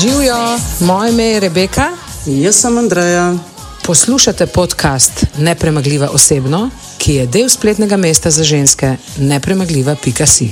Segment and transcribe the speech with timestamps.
[0.00, 1.88] Živijo, moje ime je Rebeka.
[2.26, 3.34] Jaz sem Andreja.
[3.82, 10.48] Poslušate podcast Nepremagljiva osebno, ki je del spletnega mesta za ženske nepremagljiva.si.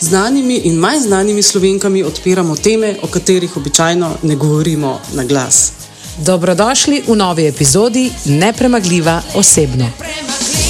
[0.00, 5.72] Znanimi in manj znanimi slovenkami odpiramo teme, o katerih običajno ne govorimo na glas.
[6.16, 9.90] Dobrodošli v novi epizodi Nepremagljiva osebno.
[9.98, 10.67] Premagljiva,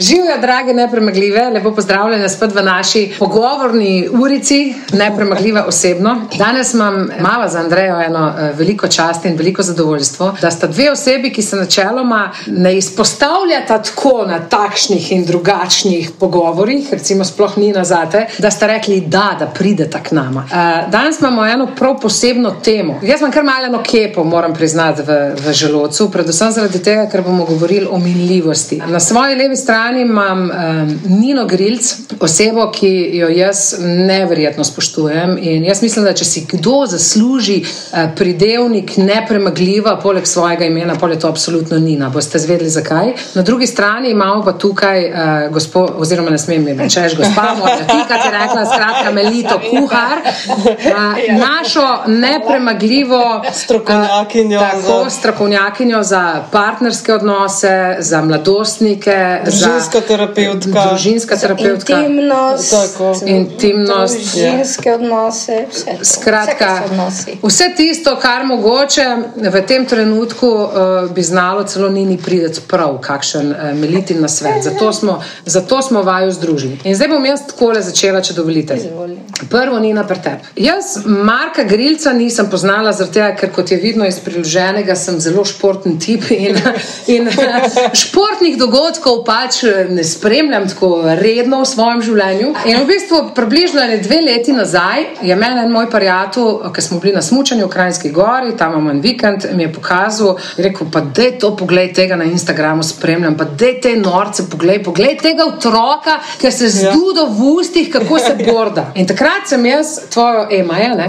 [0.00, 6.20] Živijo, drage nepremagljive, lepo pozdravljene spet v naši pogovorni urici, nepremagljiva osebno.
[6.38, 10.90] Danes imam mala za Andrejo eno eh, veliko čast in veliko zadovoljstvo, da sta dve
[10.90, 17.72] osebi, ki se načeloma ne izpostavljata tako na takšnih in drugačnih pogovorih, recimo sploh ni
[17.72, 20.46] nazate, da sta rekli da, da prideta k nama.
[20.52, 23.00] Eh, Danes imamo eno prav posebno temo.
[23.02, 27.22] Jaz imam kar malo eno kepo, moram priznati, v, v želodcu, predvsem zaradi tega, ker
[27.22, 28.82] bomo govorili o minljivosti.
[28.86, 35.38] Na svoji levi strani imam um, Nino Grilc, osebo, ki jo jaz neverjetno spoštujem.
[35.40, 41.10] In jaz mislim, da če si kdo zasluži uh, pridevnik nepremagljiva, poleg svojega imena, pol
[41.10, 42.08] je to absolutno Nina.
[42.10, 43.12] Boste zvedeli zakaj.
[43.34, 45.14] Na drugi strani imamo pa tukaj uh,
[45.52, 50.18] gospod, oziroma ne smem imeti, češ gospa, mora ti, kaj ti rekla, skratka, Melito Kuhar,
[50.48, 59.40] uh, našo nepremagljivo Strokovnjakinjo uh, tako, za- strokovnjakinjo za partnerske odnose, za mladostnike,
[59.78, 60.86] Družinska terapevtka.
[60.88, 61.98] družinska terapevtka.
[62.00, 63.12] Intimnost, Tako.
[63.26, 64.18] Intimnost.
[64.18, 66.04] družinske odnose, vse to.
[66.04, 69.06] Skratka, vse, vse tisto, kar mogoče
[69.36, 74.62] v tem trenutku uh, bi znalo celo Nini priti prav, kakšen uh, melitin na svet.
[74.62, 76.78] Zato smo, zato smo vaju združili.
[76.84, 78.76] In zdaj bom jaz takole začela, če dovolite.
[78.76, 79.18] Izvoli.
[79.50, 80.42] Prvo ni na pretep.
[80.56, 85.98] Jaz Marka Grilca nisem poznala, tega, ker kot je vidno iz priloženega, sem zelo športen
[85.98, 86.58] tip in,
[87.06, 87.30] in
[88.02, 92.52] športnih dogodkov pač ne spremljam tako redno v svojem življenju.
[92.66, 97.14] In v bistvu približno dve leti nazaj je meni en moj prijatelj, ki smo bili
[97.14, 101.00] na smučanju v Krajinski gori, tam imamo en vikend, mi je pokazal, je rekel, pa
[101.00, 106.18] dej to poglej tega na Instagramu spremljam, pa dej te norce poglej, poglej tega otroka,
[106.40, 108.88] ki se zdudo v ustih, kako se borda.
[108.94, 111.08] In takrat sem jaz tvojo emo, ja, ne?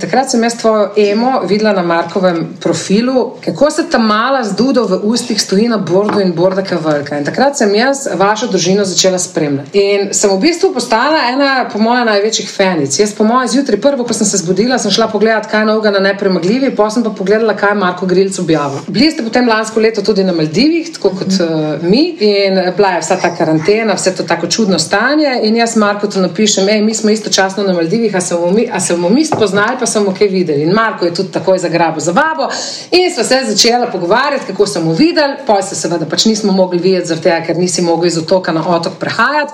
[0.00, 5.00] Takrat sem jaz tvojo emo videla na Markovem profilu, kako se ta mala zdudo v
[5.02, 7.18] ustih stoji na bordu in borda kavelka.
[7.18, 9.78] In takrat sem jaz vašo družino začela spremljati.
[9.78, 12.98] In sem v bistvu postala ena, po mojem, največjih fanic.
[12.98, 15.90] Jaz, po mojem, zjutraj prvo, ko sem se zbudila, sem šla pogledat, kaj je novega
[15.90, 18.80] na nepremagljivi, potem sem pa pogledala, kaj je Marko Grilc objavil.
[18.88, 23.04] Bili ste potem lansko leto tudi na Maldivih, tako kot uh, mi, in bila je
[23.04, 25.36] vsa ta karantena, vse to tako čudno stanje.
[25.42, 28.68] In jaz Marko to napišem, hej, mi smo istočasno na Maldivih, a se bomo mi,
[28.72, 30.62] a se bomo mi spoznali, pa smo kaj videli.
[30.62, 32.48] In Marko je tudi takoj zagrabil za vabo
[32.90, 37.06] in sva se začela pogovarjati, kako smo videli, pa se seveda pač nismo mogli videti,
[37.06, 39.52] zaradi tega, ker nisi mogel iz otoka na otok prehajati.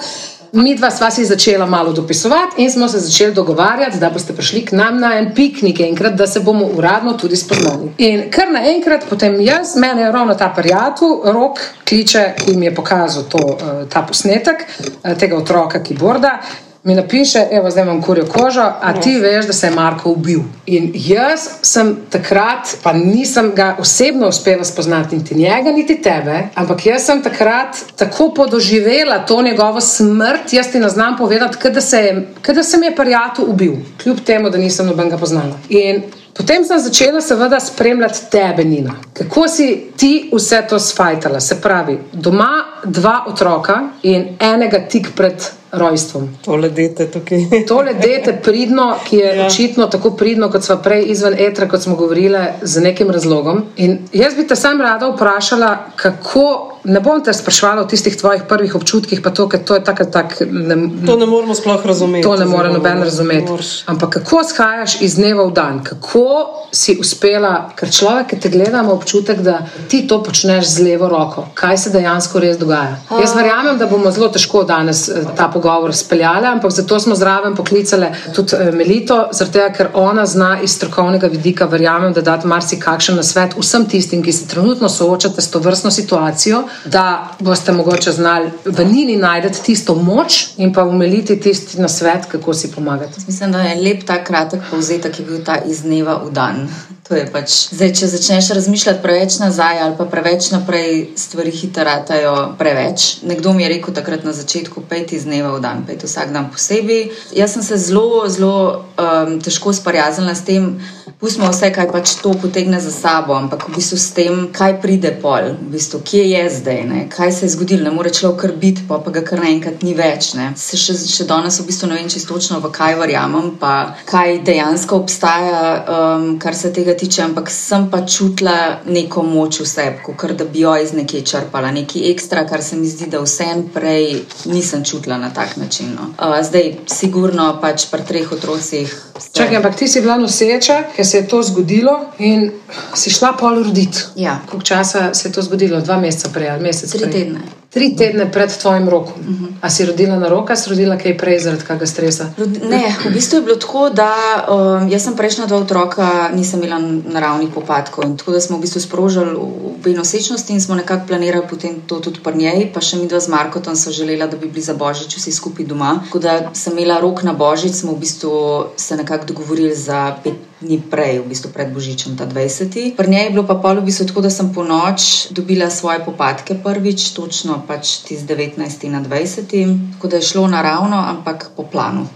[0.57, 4.65] Mi dva sva si začela malo dopisovati in smo se začeli dogovarjati, da boste prišli
[4.65, 7.91] k nam na en piknik enkrat, da se bomo uradno tudi spoznali.
[7.99, 12.75] In kar naenkrat, potem jaz, mene je ravno ta prijatelj, rok, kliče, ki mi je
[12.75, 14.65] pokazal to, eh, ta posnetek
[15.05, 16.39] eh, tega otroka, ki borda.
[16.87, 20.41] Mi napiše, evo, zdaj imam kurjo kožo, a ti veš, da se je Marko ubil.
[20.67, 26.87] In jaz sem takrat, pa nisem ga osebno uspela spoznati, niti njega, niti tebe, ampak
[26.87, 31.81] jaz sem takrat tako podoživela to njegovo smrt, jaz ti ne znam povedati, kot da
[31.81, 35.59] se je, kot da se mi je prijatelj ubil, kljub temu, da nisem nobenega poznala.
[35.69, 36.03] In
[36.37, 38.95] Potem sem začela seveda spremljati tebe, Nina.
[39.13, 41.41] Kako si ti vse to sfajtala?
[41.41, 45.49] Se pravi, doma dva otroka in enega tik pred
[45.79, 46.29] rojstvom.
[46.45, 47.47] Tole dete tukaj.
[47.69, 49.47] Tole dete pridno, ki je ja.
[49.47, 53.65] Očitno tako pridno, kot smo prej izven etra, kot smo govorili, z nekim razlogom.
[53.77, 56.73] In jaz bi te sam rada vprašala, kako.
[56.87, 60.05] Ne bom te sprašvala o tistih tvojih prvih občutkih, pa to, ker to je tako,
[60.05, 60.77] tak, ne,
[61.07, 62.23] To ne moramo sploh razumeti.
[62.23, 63.53] To ne more noben razumeti.
[63.87, 68.85] Ampak kako shajaš iz dneva v dan, kako si uspela, ker človek, ki te gleda,
[68.85, 69.59] ima občutek, da
[69.89, 71.47] ti to počneš z levo roko.
[71.55, 73.01] Kaj se dejansko res dogaja?
[73.11, 77.57] Jaz verjamem, da bomo zelo težko danes eh, ta pogovor speljali, ampak zato smo zraven
[77.57, 83.17] poklicali tudi eh, Melito, tega, ker ona zna iz strokovnega vidika, verjamem, da dati marsikakšen
[83.17, 88.51] nasvet vsem tistim, ki se trenutno soočate s to vrstno situacijo, da boste mogoče znali
[88.65, 93.21] v Nini najti tisto moč in pa umeliti tisti nasvet, kako si pomagati.
[93.27, 96.69] Mislim, da je lep ta kratek povzetek, ki je bil ta iz dneva v dan.
[97.07, 97.71] To je pač.
[97.71, 103.23] Zdaj, če začneš razmišljati preveč nazaj ali pa preveč naprej, stvari hitratajo preveč.
[103.23, 106.51] Nekdo mi je rekel takrat na začetku: pejti iz dneva v dan, pejti vsak dan
[106.51, 107.13] posebej.
[107.39, 110.73] Jaz sem se zelo, zelo um, težko sprijaznila s tem,
[111.17, 115.15] Pustimo vse, kaj pač to potegne za sabo, ampak v bistvu s tem, kaj pride
[115.23, 116.99] pol, v bistvu, kje je zdaj, ne?
[117.09, 117.85] kaj se je zgodilo.
[117.85, 120.35] Ne more človek kar biti, pa, pa ga kar naenkrat ni več.
[120.37, 120.51] Ne?
[120.61, 123.73] Se še, še danes v bistvu ne vem čisto točno, v kaj verjamem, pa
[124.05, 129.69] kaj dejansko obstaja, um, kar se tega tiče, ampak sem pa čutila neko moč v
[129.73, 133.25] sebi, kot da bi jo iz nekje črpala, nekaj ekstra, kar se mi zdi, da
[133.25, 134.21] vsem prej
[134.53, 135.97] nisem čutila na tak način.
[135.97, 136.13] No.
[136.21, 138.93] Uh, zdaj, sigurno pač pri treh otrocih.
[139.17, 142.51] se- Čakaj, ampak ti si bila noseča, ker se je to zgodilo in
[142.95, 143.99] si šla pol roditi.
[144.17, 144.41] Ja.
[144.51, 145.81] Koliko časa se je to zgodilo?
[145.81, 147.13] Dva meseca prej ali mesec Tri prej?
[147.13, 147.41] tedne.
[147.71, 149.13] Tri tedne pred tvojim rokom.
[149.21, 149.49] Uh -huh.
[149.61, 152.25] A si rodila na roka, si rodila kaj prej zaradi kakega stresa?
[152.39, 154.13] Rod- Ne, v bistvu je bilo tako, da
[154.49, 156.79] um, jaz sem prejšnja dva otroka, nisem imela
[157.13, 158.17] naravnih popadkov.
[158.17, 162.21] Tako da smo v bistvu sprožili obe nosečnosti in smo nekako planirali potem to tudi
[162.25, 162.71] pri njej.
[162.75, 165.67] Pa še mi dva z Markotom so želela, da bi bili za božič vsi skupaj
[165.67, 166.01] doma.
[166.05, 170.35] Tako da sem imela rok na božič, smo v bistvu se nekako dogovorili za pet
[170.61, 172.97] dni prej, v bistvu pred božičem, ta 20.
[172.97, 176.01] Pri njej je bilo pa pol v bistvu tako, da sem po noč dobila svoje
[176.01, 178.89] popadke prvič, točno pač tisti 19.
[178.89, 179.53] na 20.
[179.97, 182.09] Tako da je šlo naravno, ampak po planu.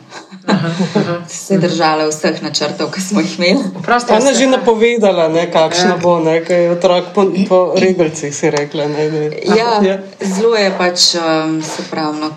[1.29, 3.65] Se držala vseh načrtov, ki smo jih imeli.
[3.83, 8.35] Prosti, Ona je že napovedala, ne, kakšna bo, ne, kaj je otrok po, po regalcih
[8.35, 8.89] si rekla.
[8.89, 9.25] Ne, ne.
[9.49, 9.99] Ja, Ja.
[10.21, 12.31] zelo je pač, um, se pravi, no,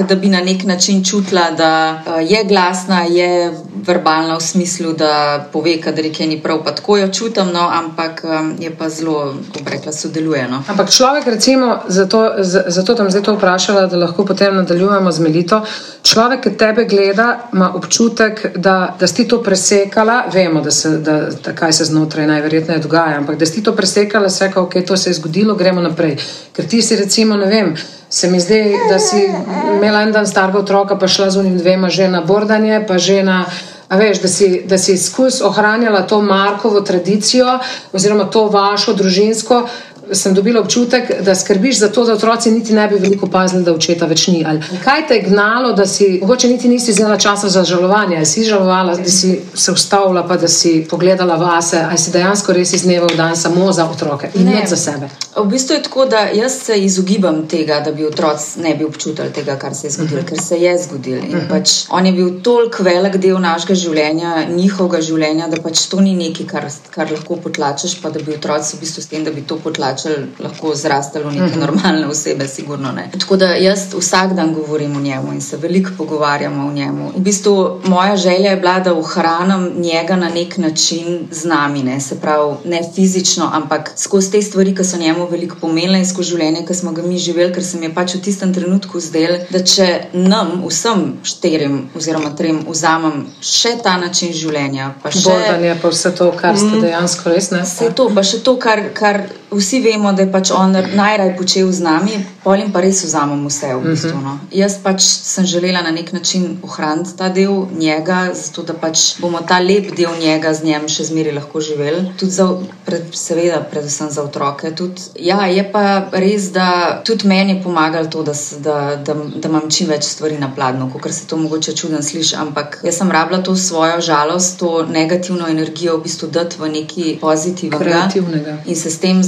[0.00, 5.12] da bi na nek način čutila, da uh, je glasna, je verbalna v smislu, da
[5.52, 9.18] pove, kadar je ni prav, pa tako jo čutim, no, ampak um, je pa zelo,
[9.46, 10.48] kako bi rekla, sodeluje.
[10.48, 10.62] No.
[10.68, 15.20] Ampak človek, recimo, zato, z- zato tam zdaj to vprašala, da lahko potem nadaljujemo z
[15.20, 15.62] Melito.
[16.02, 17.13] Človek, ki tebe gleda,
[17.52, 20.24] ima občutek, da, da si to presekala.
[20.32, 24.28] Vemo, da se, da, da kaj se znotraj najverjetneje dogaja, ampak da si to presekala,
[24.28, 26.16] se rekel, ok, to se je zgodilo, gremo naprej.
[26.52, 27.74] Ker ti si, recimo, ne vem.
[28.10, 29.28] Se mi zdi, da si
[29.76, 33.22] imela en dan starega otroka, pa šla z unim dvema že na bordanje, pa že
[33.22, 33.44] na.
[33.88, 37.58] A veš, da si, da si skozi ohranjala to Markovo tradicijo,
[37.92, 39.66] oziroma to vašo družinsko,
[40.12, 43.72] sem dobila občutek, da skrbiš za to, da otroci niti ne bi veliko pazili, da
[43.72, 44.44] očeta več ni.
[44.46, 48.26] Ali kaj te je gnalo, da si, mogoče niti nisi vzela časa za žalovanje, ali
[48.26, 52.72] si žalovala, da si se ustavila, pa da si pogledala vase, ali si dejansko res
[52.72, 55.08] iz dneva v dan samo za otroke in ne za sebe.
[55.36, 59.32] V bistvu je tako, da jaz se izogibam tega, da bi otroci ne bi občutili
[59.32, 60.28] tega, kar se je zgodilo, uh -huh.
[60.28, 61.22] ker se je zgodilo.
[61.22, 66.00] In pač on je bil toliko velik del našega življenja, njihovega življenja, da pač to
[66.00, 69.30] ni nekaj, kar, kar lahko potlačeš, pa da bi otroci v bistvu s tem, da
[69.30, 69.93] bi to potlačili,
[70.40, 71.60] lahko zrastali v neke uh -huh.
[71.66, 73.10] normalne osebe, sigurno ne.
[73.18, 77.12] Tako da jaz vsak dan govorim o njemu in se veliko pogovarjamo o njemu.
[77.16, 82.00] V bistvu moja želja je bila, da ohranim njega na nek način z nami, ne?
[82.00, 86.30] se pravi, ne fizično, ampak skozi te stvari, ki so njemu veliko pomenile in skozi
[86.30, 89.38] življenje, ki smo ga mi živeli, ker se mi je pač v tistem trenutku zdelo,
[89.50, 95.76] da če nam, vsem štirim oziroma trem, vzamem še ta način življenja, pa še Bordanje,
[95.82, 97.62] pa vse to, kar ste dejansko res ne.
[97.66, 99.24] Vse to, pa še to, kar, kar
[99.54, 103.44] vsi vemo, da je pač on najraj počel z nami, pol in pa res vzamem
[103.48, 104.20] vse v bistvu.
[104.24, 104.36] No.
[104.54, 109.40] Jaz pač sem želela na nek način ohraniti ta del njega, zato da pač bomo
[109.48, 112.04] ta lep del njega z njem še zmeraj lahko živeli.
[112.20, 112.48] Tudi za,
[112.84, 114.72] pred, seveda, predvsem za otroke.
[114.76, 118.34] Tudi, ja, je pa res, da tudi meni je pomagalo to, da,
[118.64, 122.36] da, da, da imam čim več stvari na pladnju, ker se to mogoče čuden sliši,
[122.40, 127.18] ampak jaz sem rabila to svojo žalost, to negativno energijo v bistvu dati v neki
[127.20, 128.56] pozitivnega Kreativnega.
[128.66, 129.22] in se s tem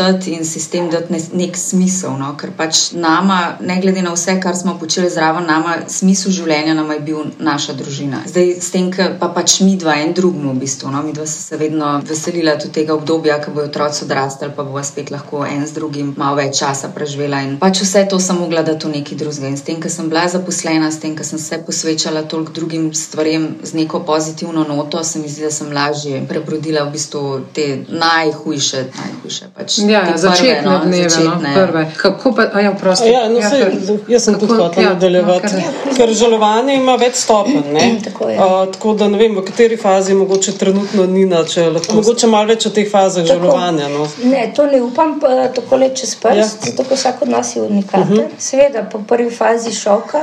[0.00, 2.16] zamotati in si s tem dati ne- nek smisel.
[2.18, 2.34] No?
[2.36, 6.94] Ker pač nama, ne glede na vse, kar smo počeli zraven, nama smisel življenja nama
[6.94, 8.22] je bil naša družina.
[8.26, 8.90] Zdaj, s tem,
[9.20, 10.90] pa pač mi dva en drugmu v bistvu.
[10.90, 11.02] No?
[11.02, 15.10] Mi dva se vedno veselila tudi tega obdobja, ko bojo otroci odrastali, pa bova spet
[15.10, 17.42] lahko en z drugim malo več časa preživela.
[17.44, 19.48] In pač vse to sem mogla dati v neki drugega.
[19.48, 22.90] In s tem, ker sem bila zaposlena, s tem, ker sem se posvečala toliko drugim
[22.94, 27.22] stvarem z neko pozitivno noto, se mi zdi, da sem lažje prebrodila v bistvu
[27.54, 31.48] te najhujše, najhujše pač Ja, te začetne prve, no, dneve, začetne.
[31.48, 31.82] no, prve.
[31.96, 33.08] Kako pa, a ja, prosti.
[33.08, 33.64] Ja, no, sej,
[34.08, 35.46] jaz sem tudi Kako- hotel ja, nadaljevati.
[35.46, 37.62] no, kar- Ker žalovanje ima več stopenj.
[37.72, 37.84] ne.
[38.04, 38.36] Tako je.
[38.38, 41.94] A, tako da ne vem, v kateri fazi mogoče trenutno Nina, če lahko.
[41.94, 43.88] Mogoče malo več o teh fazah žalovanja.
[43.88, 44.06] No.
[44.24, 46.34] Ne, to ne upam pa tako le čez prst, Ja.
[46.36, 46.46] ja.
[46.66, 48.02] zato ker vsak od nas je unikaten.
[48.12, 48.28] Uh -huh.
[48.38, 50.20] Seveda, po prvi fazi šoka,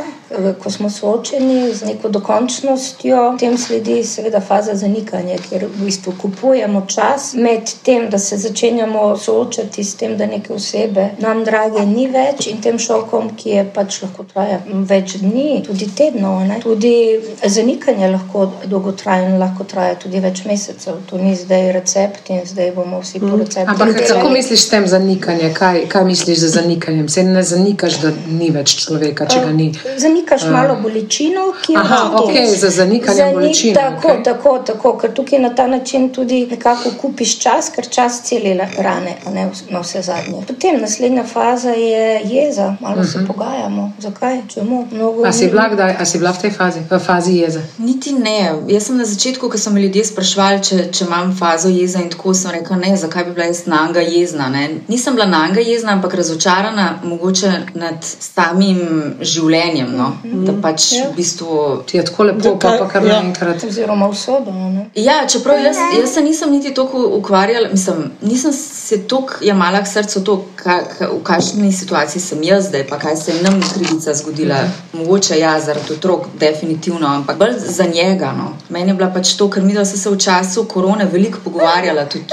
[0.63, 6.85] ko smo soočeni z neko dokončnostjo, potem sledi seveda faza zanikanja, kjer v bistvu kupujemo
[6.87, 12.07] čas med tem, da se začenjamo soočati s tem, da neke osebe nam drage ni
[12.07, 16.41] več in tem šokom, ki je pač lahko traja več dni, tudi tednov.
[16.47, 16.59] Ne?
[16.63, 20.99] Tudi zanikanje lahko dolgotrajno, lahko traja tudi več mesecev.
[21.09, 23.71] To ni zdaj recept in zdaj bomo vsi po receptu.
[23.71, 25.53] Ampak kako misliš s tem zanikanjem?
[25.55, 27.09] Kaj, kaj misliš z zanikanjem?
[27.09, 29.71] Se ne zanikaš, da ni več človeka, če ga ni.
[29.97, 32.19] Zanikanje zanikaš malo bolečino, ki jo Aha, čutiš.
[32.21, 34.23] okej, za zanikanje Zanik- bolečine, Tako, okej.
[34.23, 38.67] tako, tako, ker tukaj na ta način tudi nekako kupiš čas, ker čas celi la-
[38.77, 40.41] rane, a ne na vse zadnje.
[40.47, 43.91] Potem naslednja faza je jeza, malo se pogajamo.
[43.99, 44.37] Zakaj?
[44.47, 44.87] Čemu?
[44.91, 47.61] Mnogo A si bila kdaj, a si bila v tej fazi, v fazi jeze?
[47.79, 48.53] Niti ne.
[48.67, 52.09] Jaz sem na začetku, ko so me ljudje sprašvali, če, če imam fazo jeza in
[52.09, 54.49] tako, sem rekla, ne, zakaj bi bila jaz na njega jezna.
[54.49, 54.69] Ne?
[54.87, 58.79] Nisem bila na njega jezna, ampak razočarana mogoče nad samim
[59.21, 59.87] življenjem.
[59.89, 60.06] No?
[60.23, 61.09] Da pač Ja.
[61.09, 61.81] v bistvu.
[61.85, 63.21] Ti je tako lepo, pa, pa kar Ja.
[63.21, 63.63] naenkrat.
[63.63, 64.51] Oziroma usodo.
[64.51, 64.89] a Ne?
[64.95, 69.87] Ja, čeprav jaz, jaz se nisem niti toliko ukvarjala, mislim, nisem se toliko jemala k
[69.87, 73.61] srcu to, ka, ka, v kakšni situaciji sem jaz zdaj, pa kaj se je nam
[73.73, 74.55] krivica zgodila.
[74.93, 78.31] Mogoče ja, zaradi otrok, definitivno, ampak bolj za njega.
[78.37, 78.53] No.
[78.69, 82.05] Meni je bila pač to, ker mi da so se v času korone veliko pogovarjala
[82.05, 82.25] tudi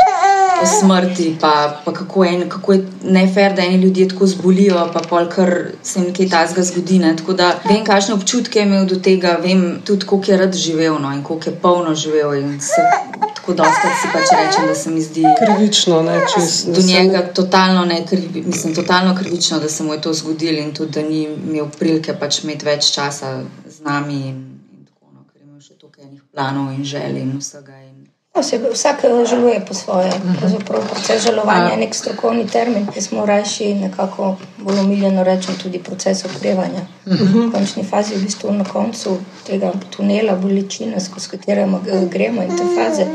[0.62, 5.00] o smrti, pa, pa kako, en, kako je nefer, da eni ljudje tako zbolijo, pa
[5.00, 6.98] pol kar se jim nekaj tasga zgodi.
[6.98, 7.16] Ne.
[7.16, 10.98] Tako da vem, kakšne občutke je imel do tega, vem tudi, koliko je rad živel
[10.98, 12.34] no, in koliko je polno živel.
[12.34, 12.82] in Se,
[13.34, 17.84] tako dosta si pač rečem, da se mi zdi Krivično, ne, čist, do njega totalno,
[17.84, 21.22] ne, krivi, mislim, totalno krivično, da se mu je to zgodilo in tudi, da ni
[21.24, 24.38] imel prilike pač imeti več časa z nami in,
[24.72, 27.76] in tako, no, ker imel še toliko enih planov in želj in vsega.
[27.80, 27.93] In,
[28.72, 30.10] vsak eh, žaluje po svoje.
[30.38, 32.86] Pravzaprav Proces žalovanja je nek strokovni termin.
[32.94, 36.80] Jaz smo rajši nekako bolj umiljeno rečem tudi proces okrevanja.
[37.06, 41.78] V končni fazi, v bistvu na koncu tega tunela bolečine, skozi katerega
[42.10, 43.06] gremo in te faze.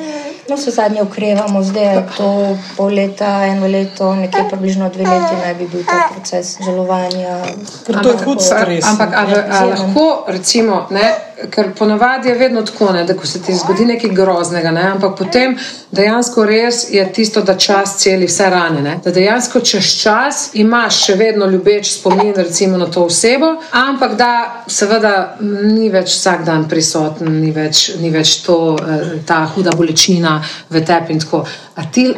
[0.49, 5.35] No, vse zadnje okrevamo, zdaj je to pol leta, eno leto, nekje približno dve leti
[5.43, 7.43] naj bi bil ta proces žalovanja.
[7.85, 8.85] Ker to je hud stres.
[8.85, 13.41] Ampak a, a lahko, recimo, ne, ker ponavadi je vedno tako, ne, da ko se
[13.41, 15.57] ti zgodi nekaj groznega, ne, ampak potem
[15.91, 18.81] dejansko res je tisto, da čas celi vse rane.
[18.81, 24.15] Ne, da dejansko čez čas imaš še vedno ljubeč spomin recimo, na to osebo, ampak
[24.17, 24.31] da
[24.67, 30.39] seveda ni več vsak dan prisoten, ni več, ni več to, eh, ta huda bolečina
[30.69, 31.45] v tebi in tako.
[31.75, 32.09] A ti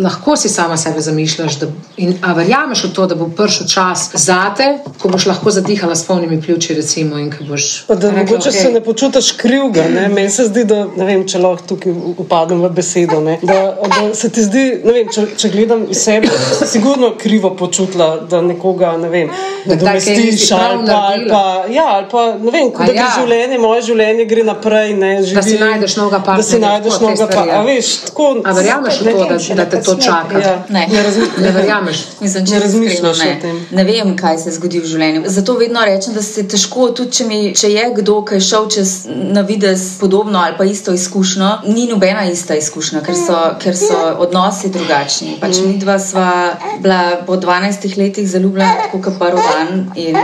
[0.00, 4.08] lahko si sama sebe zamišljaš, da, in, a verjameš v to, da bo prišel čas
[4.14, 7.84] zate, ko boš lahko zadihala s polnimi pljuči, recimo, in ko boš.
[7.86, 9.84] Pa da rekla, mogoče "Okej." Se ne počutiš krivga.
[9.84, 10.08] Ne?
[10.08, 13.20] Meni se zdi, da ne vem, če lahko tukaj upadem v besedo.
[13.20, 13.38] Ne?
[13.42, 17.50] Da, da se ti zdi, ne vem, če, če gledam iz sebe, se sigurno krivo
[17.56, 19.30] počutila, da nekoga ne vem,
[19.66, 23.08] nadomestiš ali pa, ali pa, ja, ali pa ne vem, A da ja.
[23.16, 24.94] življenje, moje življenje gre naprej.
[24.94, 27.54] Ne, živi, Da si najdeš novega Da si partnerja, najdeš novega partnerja.
[27.54, 27.62] ja.
[27.62, 28.28] Veš, tako.
[28.44, 30.38] A verjameš v Ne to, da, da te to čaka?
[30.38, 30.86] Ja, Ne.
[30.88, 31.98] ne, razmi, Ne verjameš.
[32.20, 33.56] Mislim, Ne razmišljaš iskreno, o tem.
[33.70, 35.22] ne, ne vem, kaj se zgodi v življenju.
[35.26, 38.59] Zato vedno rečem, da se težko, tudi če, mi, če je kdo, ki je šel
[38.68, 43.76] čez na videz podobno ali pa isto izkušnjo, ni nobena ista izkušnja, ker so, ker
[43.76, 45.36] so odnosi drugačni.
[45.40, 50.16] Pač mi dva sva bila po 12 letih zaljubljena tako kot prvi dan in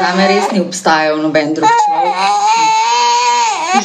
[0.00, 2.54] za me res ni obstajal noben drug človek.
[3.74, 3.80] Uh,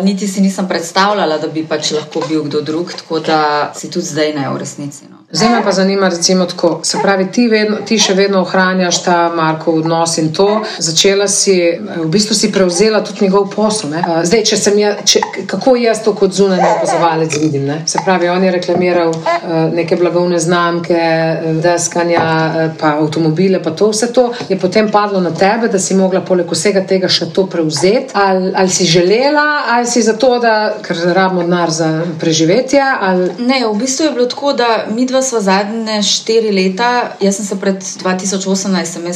[0.06, 4.06] niti si nisem predstavljala, da bi pač lahko bil kdo drug, tako da si tudi
[4.06, 5.04] zdaj ne v resnici.
[5.10, 5.17] No.
[5.30, 6.80] Zdaj me pa zanima, recimo, tako.
[6.82, 10.62] Se pravi, ti, vedno, ti še vedno ohranjaš ta Markov odnos in to.
[10.78, 11.52] Začela si,
[11.96, 13.90] v bistvu si prevzela tudi njegov posel.
[13.90, 14.00] ne.
[14.00, 17.66] Eh, Zdaj, če sem jaz, če, kako jaz to kot zunanji opazovalec vidim?
[17.68, 17.82] Ne?
[17.86, 23.70] Se pravi, on je reklamiral uh, neke blagovne znamke, eh, deskanja, eh, pa avtomobile, pa
[23.76, 27.28] to vse to je potem padlo na tebe, da si mogla poleg vsega tega še
[27.36, 28.16] to prevzeti.
[28.16, 29.44] Ali, ali si želela,
[29.76, 34.26] ali si zato, da, ker rabimo denar za preživetje, ali Ne, v bistvu je bilo
[34.26, 39.06] tako, da mi dva sva zadnje štiri leta, jaz sem se pred 2018 sem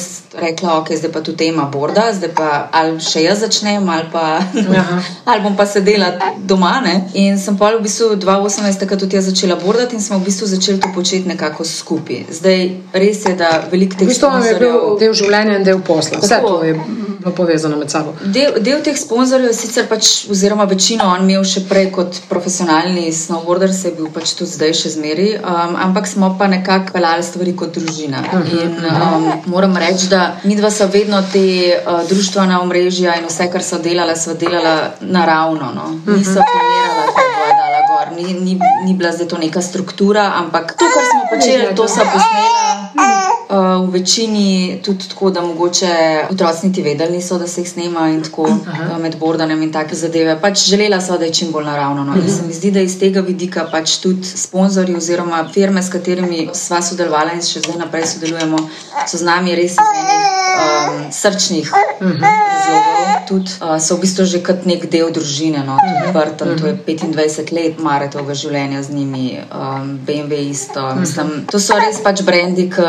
[0.41, 4.41] rekla, ok, zdaj pa tudi tema borda, zdaj pa ali še jaz začnem, ali pa
[5.31, 6.81] ali bom pa sedela doma.
[6.85, 6.95] Ne?
[7.15, 10.47] In sem pa v bistvu 2018 takrat tudi jaz začela bordati in smo v bistvu
[10.47, 12.27] začeli to početi nekako skupaj.
[12.31, 12.61] Zdaj
[12.93, 15.81] res je, da veliko teh V bistvu vam je bil sponzorjev- del življenja in del
[15.81, 16.19] posla.
[16.19, 16.49] Vse Tako.
[16.49, 18.15] to je bilo povezano med sabo.
[18.25, 23.13] Del, del teh sponzorjev je sicer pač, oziroma večino on imel še prej kot profesionalni
[23.13, 27.23] snowboarder, se je bil pač tudi zdaj še zmeri, um, ampak smo pa nekako peljali
[27.23, 28.25] stvari kot družina.
[28.33, 31.43] In um, moram reči, da mi dva sva vedno te
[31.77, 35.69] uh, društvena omrežja in vse, kar so delala, sva delala naravno.
[35.77, 35.91] No.
[36.17, 38.57] Niso planirala, da bo dala gor, ni, ni,
[38.87, 43.32] ni bila zdaj to neka struktura, ampak to, kar smo počeli, to sva posnela.
[43.53, 48.09] Uh, v večini tudi tako, da mogoče otroci niti vedeli niso, da se jih snema
[48.09, 50.39] in tako uh, med bordanjem in take zadeve.
[50.41, 52.05] Pač želela so, da je čim bolj naravno.
[52.05, 52.15] No.
[52.15, 56.49] In se mi zdi, da iz tega vidika pač tudi sponzorji oziroma firme, s katerimi
[56.55, 58.63] sva sodelovala in še zdaj naprej sodelujemo,
[59.07, 63.13] so z nami res iz enih um, srčnih razlogov.
[63.29, 65.61] Tudi uh, so v bistvu že kot nek del družine.
[65.67, 65.77] No.
[65.77, 70.89] Tudi Burton, to je 25 let maratovega življenja z njimi, um, BMW isto.
[70.97, 72.89] Mislim, to so res pač brendi, ki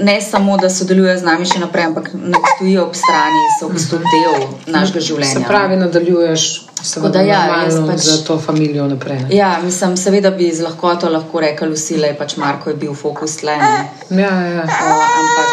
[0.00, 3.72] ne samo, da sodelujejo z nami še naprej, ampak ne stojijo ob strani, so v
[3.72, 5.32] bistvu del našega življenja.
[5.32, 6.46] Se pravi, nadaljuješ
[6.94, 7.40] Tako da ja,
[7.88, 9.18] pač- za to familijo naprej.
[9.18, 9.36] ne?
[9.36, 12.94] Ja, mislim, seveda bi z lahkoto lahko rekli vsi, da je pač Marko je bil
[12.94, 13.56] fokus tle.
[13.56, 14.22] ne.
[14.22, 14.62] Ja, ja.
[14.62, 15.48] Uh, ampak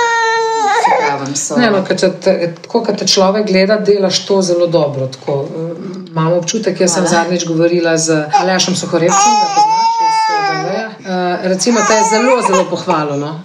[0.99, 1.57] pravim, so.
[1.57, 1.95] Ne, no, te,
[2.61, 5.07] tako, kad te človek gleda, delaš to zelo dobro.
[5.07, 7.09] Tako, eh, Imam občutek, jaz sem Hvala.
[7.15, 9.72] zadnjič govorila z Alešom Sohorevcem, da Daleja.
[11.03, 11.09] Uh,
[11.43, 13.19] recimo, te je zelo, zelo pohvalil.
[13.19, 13.41] No?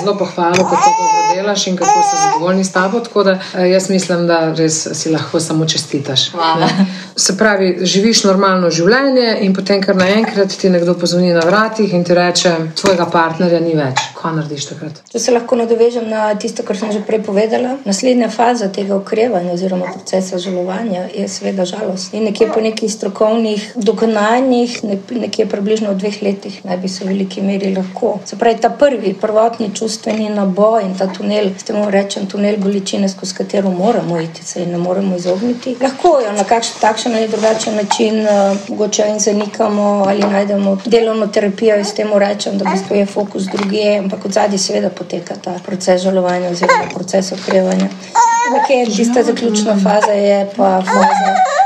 [0.00, 3.00] Zelo pohvalil, kako dobro delaš in kako so zadovoljni s tabo.
[3.00, 6.30] Tako da uh, jaz mislim, da res si lahko samo čestitaš.
[6.30, 6.66] Hvala.
[6.66, 6.86] Ne?
[7.18, 12.04] Se pravi, živiš normalno življenje in potem kar naenkrat ti nekdo pozvoni na vratih in
[12.06, 14.04] ti reče, tvojega partnerja ni več.
[14.14, 15.00] Kaj narediš takrat?
[15.10, 19.56] Če se lahko nadovežem na tisto, kar sem že prej povedala, naslednja faza tega okrevanja
[19.56, 22.14] oziroma procesa žalovanja je seveda žalost.
[22.14, 27.02] In nekje po nekih strokovnih dognanjih, ne- nekje približno v dveh letih, naj bi se
[27.02, 28.12] v veliki meri lahko.
[28.30, 33.10] Se pravi, ta prvi, prvotni čustveni naboj in ta tunel, s tem rečem, tunel bolečine,
[33.10, 35.74] skozi katero moramo iti, se ji ne moremo izogniti.
[35.82, 41.26] Lahko jo na kakšen takšen ali drugačen način uh, mogoče in zanikamo ali najdemo delovno
[41.26, 44.90] terapijo in s tem rečem, da v bistvu je fokus drugje, ampak od zadaj seveda
[44.90, 47.88] poteka ta proces žalovanja oziroma proces okrevanja.
[48.48, 51.57] Ampak je tista zaključna faza, je pa faza.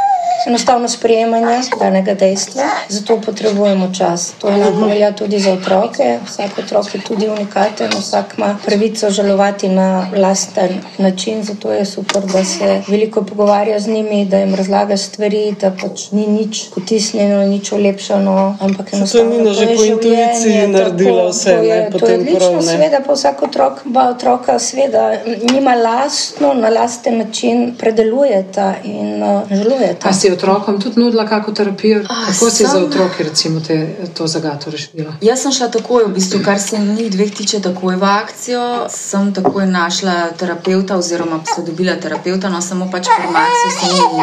[0.46, 1.46] Enostavno sprejemanje
[1.80, 4.32] danega dejstva, zato potrebujemo čas.
[4.38, 6.18] To enako velja tudi za otroke.
[6.26, 10.68] Vsak otrok je tudi unikaten, vsak ima pravico žalovati na lasten
[10.98, 15.70] način, zato je super, da se veliko pogovarja z njimi, da jim razlaga stvari, da
[15.72, 20.66] pač ni nič potisnjeno, nič olepšano, ampak to je enostavno Nina že je po intuiciji
[20.68, 22.62] naredila tako, vse, to je- To je odlično, prav, ne.
[22.62, 25.12] seveda pa vsak otrok, pa otroka seveda
[25.44, 30.08] nima lastno, na lasten način predelujeta in uh, žalujeta.
[30.32, 32.02] A otrokom tudi nudila kako terapijo?
[32.02, 33.76] Kako si za sem- otroke recimo te,
[34.14, 35.12] to zagato rešila?
[35.20, 38.86] Jaz sem šla takoj, v bistvu, kar se njih dveh tiče, takoj v akcijo.
[38.90, 44.22] Sem takoj našla terapeuta, oziroma se dobila terapeuta, no samo pač formacijo se ni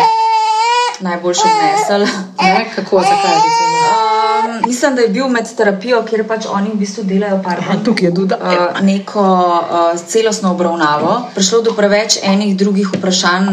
[1.01, 2.01] najboljše obnesel.
[2.39, 4.18] Ne, kako, zakaj recimo?
[4.45, 8.07] Um, mislim, da je bil med terapijo, kjer pač oni v bistvu delajo pardon, Tukaj
[8.07, 8.37] je Duda.
[8.41, 11.21] uh, neko uh, celostno obravnavo.
[11.35, 13.47] Prišlo do preveč enih drugih vprašanj,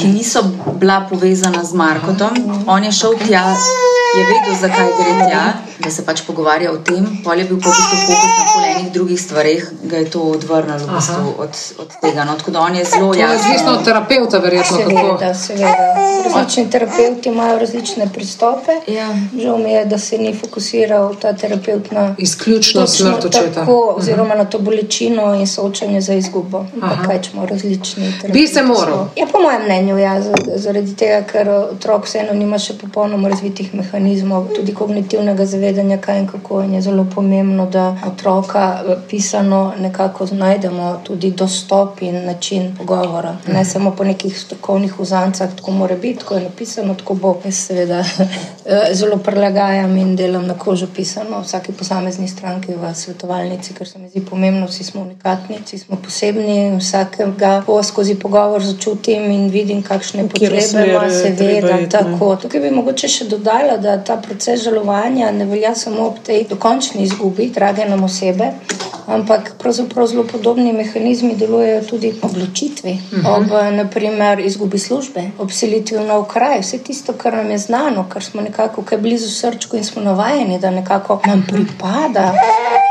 [0.00, 0.42] ki niso
[0.80, 2.64] bila povezana z Markotom.
[2.66, 3.44] On je šel tja,
[4.14, 5.42] je vedel, zakaj gre tja,
[5.78, 7.06] da se pač pogovarja o tem.
[7.24, 10.20] Pol je bil pa v bistvu fokus na pol enih drugih stvareh, ga je to
[10.22, 12.24] odvrnilo v bistvu od, od tega.
[12.24, 14.78] No, tako da on je zelo je odvisno od terapeuta, verjetno.
[14.78, 14.90] Kako.
[14.90, 15.74] Seveda, seveda.
[16.24, 18.72] Različni terapeuti imajo različne pristope.
[18.88, 19.08] Ja.
[19.34, 23.50] Žal mi je, da se ni fokusiral ta terapeut na Izključno smrt očeta.
[23.54, 26.64] tako, oziroma na to bolečino in soočanje za izgubo.
[27.06, 28.14] Kaj smo različni.
[28.28, 29.06] Bi se moral.
[29.16, 33.74] Ja, po mojem mnenju, ja, za- zaradi tega, ker otrok vseeno nima še popolnoma razvitih
[33.74, 34.01] mehanizmov,
[34.56, 36.62] tudi kognitivnega zavedanja, kaj in kako.
[36.62, 43.36] In je zelo pomembno, da otroka eh, pisano nekako najdemo tudi dostop in način pogovora.
[43.46, 47.32] Ne samo po nekih strokovnih uzancah, tako mora biti, tako je napisano, tako bo.
[47.44, 47.98] Jaz seveda
[48.64, 53.98] eh, zelo prilagajam in delam na kožo pisano vsaki posamezni stranki v svetovalnici, ker se
[53.98, 59.48] mi zdi pomembno, vsi smo unikatni, vsi smo posebni, vsakega po skozi pogovor začutim in
[59.50, 61.36] vidim, kakšne potrebe ima, seveda.
[61.36, 61.88] treba iti, ne.
[61.88, 62.36] Tako.
[62.36, 67.02] Tukaj bi mogoče še dodala, da ta proces žalovanja ne velja samo ob tej dokončni
[67.02, 68.44] izgubi drage nam osebe,
[69.06, 73.36] ampak pravzaprav zelo podobni mehanizmi delujejo tudi ob ločitvi, uh -huh.
[73.36, 78.06] ob naprimer izgubi službe, ob selitvi v nov kraj, vse tisto, kar nam je znano,
[78.08, 82.34] kar smo nekako kaj blizu srčku in smo navajeni, da nekako nam pripada.
[82.34, 82.82] eh,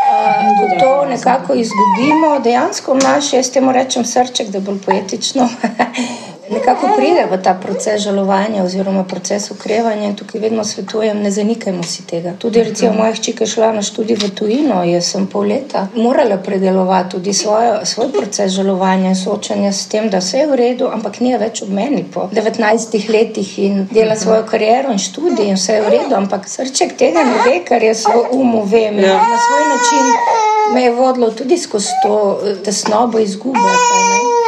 [0.59, 5.49] Ko to nekako izgubimo, dejansko naš, jaz temu rečem srček, da je bolj poetično,
[6.51, 11.83] nekako pride v ta proces žalovanja oziroma proces okrevanja in tukaj vedno svetujem, ne zanikajmo
[11.83, 12.33] si tega.
[12.39, 16.37] Tudi recimo moja hčika je šla na študij v tujino, jaz sem pol leta morala
[16.37, 20.89] predelovati tudi svojo, svoj proces žalovanja in soočanja s tem, da vse je v redu,
[20.93, 25.55] ampak ni več ob meni po 19 letih in dela svojo kariero in študij in
[25.55, 29.05] vse je v redu, ampak srček tega ne ve, kar jaz v umu vem in
[29.05, 29.17] Ja.
[29.17, 30.05] na svoj način
[30.73, 33.59] me je vodilo tudi skozi to eh, tesnobo izgube.
[33.59, 34.40] kaj ne.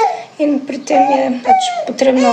[0.44, 2.32] In pri tem je pač potrebno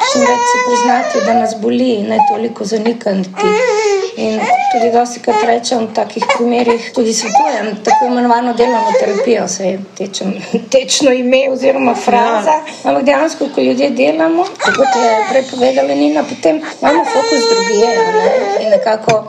[0.00, 3.99] čim več priznati, da nas boli, ne toliko zanikati.
[4.20, 4.36] In
[4.72, 9.78] tudi dosti krat rečem v takih primerih, tudi svetujem tako imenovano delovno terapijo, se je
[9.98, 10.34] tečem,
[10.72, 12.50] tečno ime oziroma fraza.
[12.50, 12.90] Ja.
[12.90, 14.44] Ampak dejansko, ko ljudje delamo,
[14.76, 17.88] kot je prej povedala Nina, potem imamo fokus drugje.
[17.88, 18.64] Ne?
[18.64, 19.24] In nekako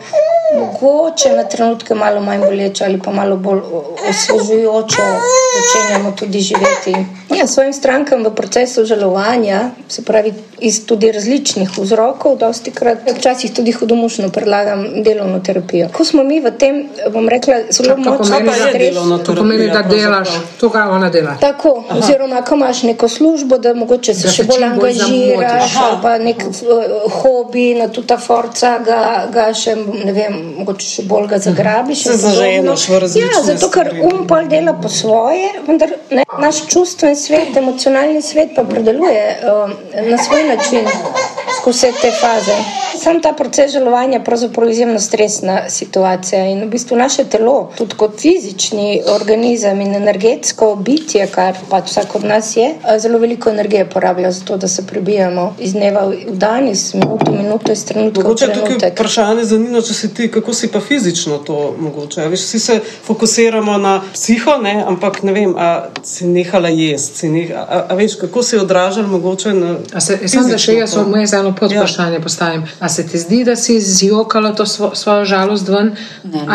[0.55, 5.01] mogoče na trenutke malo manj boleče ali pa malo bolj o- osvežujoče
[5.55, 6.95] začenjamo tudi živeti.
[7.37, 13.53] Ja, svojim strankam v procesu žalovanja, se pravi iz tudi različnih vzrokov, dosti krat, včasih
[13.53, 15.89] tudi hudomušno predlagam delovno terapijo.
[15.93, 16.81] Ko smo mi v tem,
[17.13, 18.39] bom rekla, zelo močno
[18.73, 21.35] delovna To pomeni, da delaš to, kar ona dela.
[21.41, 21.99] Tako, Aha.
[21.99, 26.43] oziroma, ko imaš neko službo, da mogoče se Da še bolj angažiraš, ali pa nek
[26.47, 28.99] uh, hobi, na tuta forca ga,
[29.33, 32.03] ga še, ne vem, mogoče še bolj ga zagrabiš.
[32.07, 36.65] Se zaženeš v različne Ja, zato ker um pol dela po svoje, vendar ne, naš
[36.71, 39.75] čustven svet, emocionalni svet pa predeluje uh,
[40.09, 40.87] na svoj način
[41.61, 42.57] skozi vse te faze.
[43.03, 47.95] Sam ta proces žalovanja je pravzaprav izjemno stresna situacija in v bistvu naše telo, tudi
[47.95, 53.49] kot fizični organizem in energetsko bitje, kar pač vsak od nas je, eh, zelo veliko
[53.49, 57.71] energije porablja za to, da se prebijamo iz dneva v dan, iz minuto v minuto,
[57.71, 58.93] iz trenutka v Mogoče je tukaj trenutek.
[58.93, 62.21] vprašanje za Nino, če si ti, kako si pa fizično to mogoče.
[62.21, 64.83] A Veš, vsi se fokusiramo na psiho, ne?
[64.87, 68.61] ampak ne vem, a si nehala jesti, si neh, a, a, veš, kako se je
[68.61, 69.75] odražalo mogoče na.
[69.93, 71.50] A se, samo da še jaz fizično to?
[71.59, 72.21] Moje za eno Ja.
[72.21, 72.63] postavim.
[72.79, 75.95] A se ti zdi, da si zjokala to svo, svojo žalost ven?
[76.23, 76.45] Ne,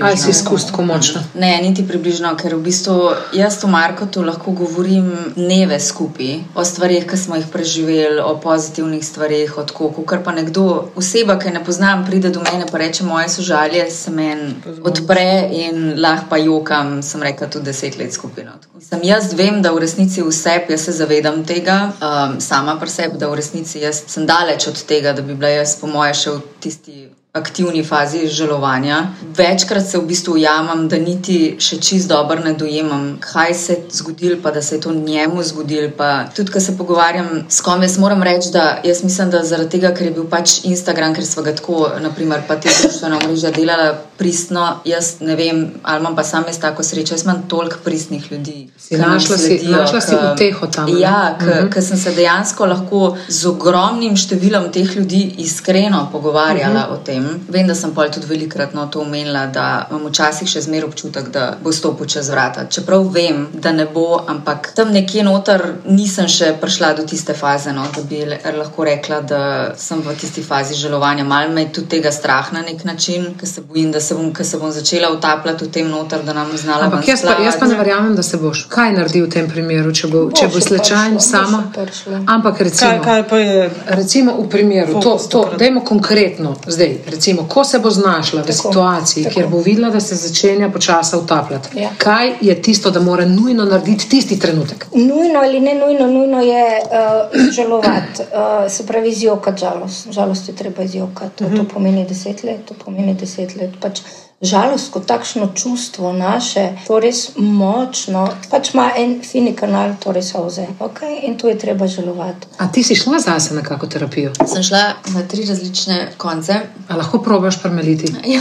[0.00, 1.20] ali, si izkustko močno?
[1.34, 7.06] Ne, niti približno, ker v bistvu jaz v Markotu lahko govorim dneve skupaj o stvarih,
[7.06, 9.90] ki smo jih preživeli, o pozitivnih stvarih, o tako.
[10.08, 14.10] Ker pa nekdo, oseba, ki ne poznam, pride do mene in reče: Moje sožalje se
[14.10, 18.44] meni odpre in lahko pa jokam, sem rekla, tudi deset let skupaj.
[18.44, 18.52] No.
[18.60, 18.80] Tako.
[18.80, 23.18] Sem jaz vem, da v resnici vse, jaz se zavedam tega, um, sama pri sebi,
[23.18, 26.36] da v resnici jaz sem daleč od tega, da bi bila jaz, po moje, še
[26.36, 29.06] v tisti aktivni fazi žalovanja.
[29.36, 33.84] Večkrat se v bistvu ujamem, da niti še čist dobro ne dojemam, kaj se je
[34.00, 35.90] zgodilo, pa da se je to njemu zgodilo.
[35.96, 39.70] Pa tudi, ko se pogovarjam s kom, jaz moram reči, da jaz mislim, da zaradi
[39.70, 43.54] tega, ker je bil pač Instagram, ker smo ga tako, naprimer, pa te družbena mreža
[43.54, 47.78] delala pristno, jaz ne vem, ali imam pa sam jaz tako srečo, jaz imam toliko
[47.84, 48.68] pristnih ljudi.
[48.78, 50.90] Si našla si- sledijo, našla si ke- uteho tam?
[50.98, 51.80] Ja, ker uh -huh.
[51.80, 57.00] sem se dejansko lahko z ogromnim številom teh ljudi iskreno pogovarjala uh -huh.
[57.00, 57.19] o tem.
[57.48, 61.30] Vem, da sem pol tudi velikrat no, to omenila, da imam včasih še zmeraj občutek,
[61.34, 62.66] da bo stopil čez vrata.
[62.70, 67.72] Čeprav vem, da ne bo, ampak tam nekje noter nisem še prišla do tiste faze,
[67.76, 69.42] no, da bi lahko rekla, da
[69.78, 71.24] sem v tisti fazi žalovanja.
[71.24, 74.32] Mal me je tudi tega strah na nek način, ker se bojim, da se bom,
[74.34, 77.66] se bom začela utapljati v tem noter, da nam znala Ampak jaz pa, jaz pa
[77.66, 78.64] ne verjamem, da se boš.
[78.70, 81.62] Kaj naredi v tem primeru, če bo, če bo sama?
[81.64, 82.22] bo še prišlo.
[82.26, 82.90] Ampak recimo.
[82.90, 83.70] Kaj, kaj pa je?
[84.00, 85.58] Recimo v primeru, to, Fokus to takrat.
[85.60, 89.34] dajmo konkretno, zdaj, recimo, ko se bo znašla v Tako, situaciji, tako.
[89.34, 91.90] kjer bo videla, da se začenja počasi utapljati, Ja.
[91.98, 94.86] kaj je tisto, da mora nujno narediti tisti trenutek?
[94.94, 100.12] Nujno ali ne nujno, nujno je uh, žalovati, uh, se pravi izjokati žalost.
[100.12, 101.44] Žalost je treba izjokati.
[101.44, 101.56] Uh -huh.
[101.56, 103.70] To pomeni deset let, to pomeni deset let.
[103.80, 104.00] Pač
[104.40, 110.64] žalost kot takšno čustvo naše, to res močno, pač ima en fini kanal, torej solze.
[110.78, 111.18] Okay?
[111.22, 112.46] In tu je treba žalovati.
[112.58, 114.32] A ti si šla zase na kakšno terapijo?
[114.46, 116.56] Sem šla na tri različne konce.
[116.88, 118.14] A lahko probaš premeliti?
[118.26, 118.40] Ja,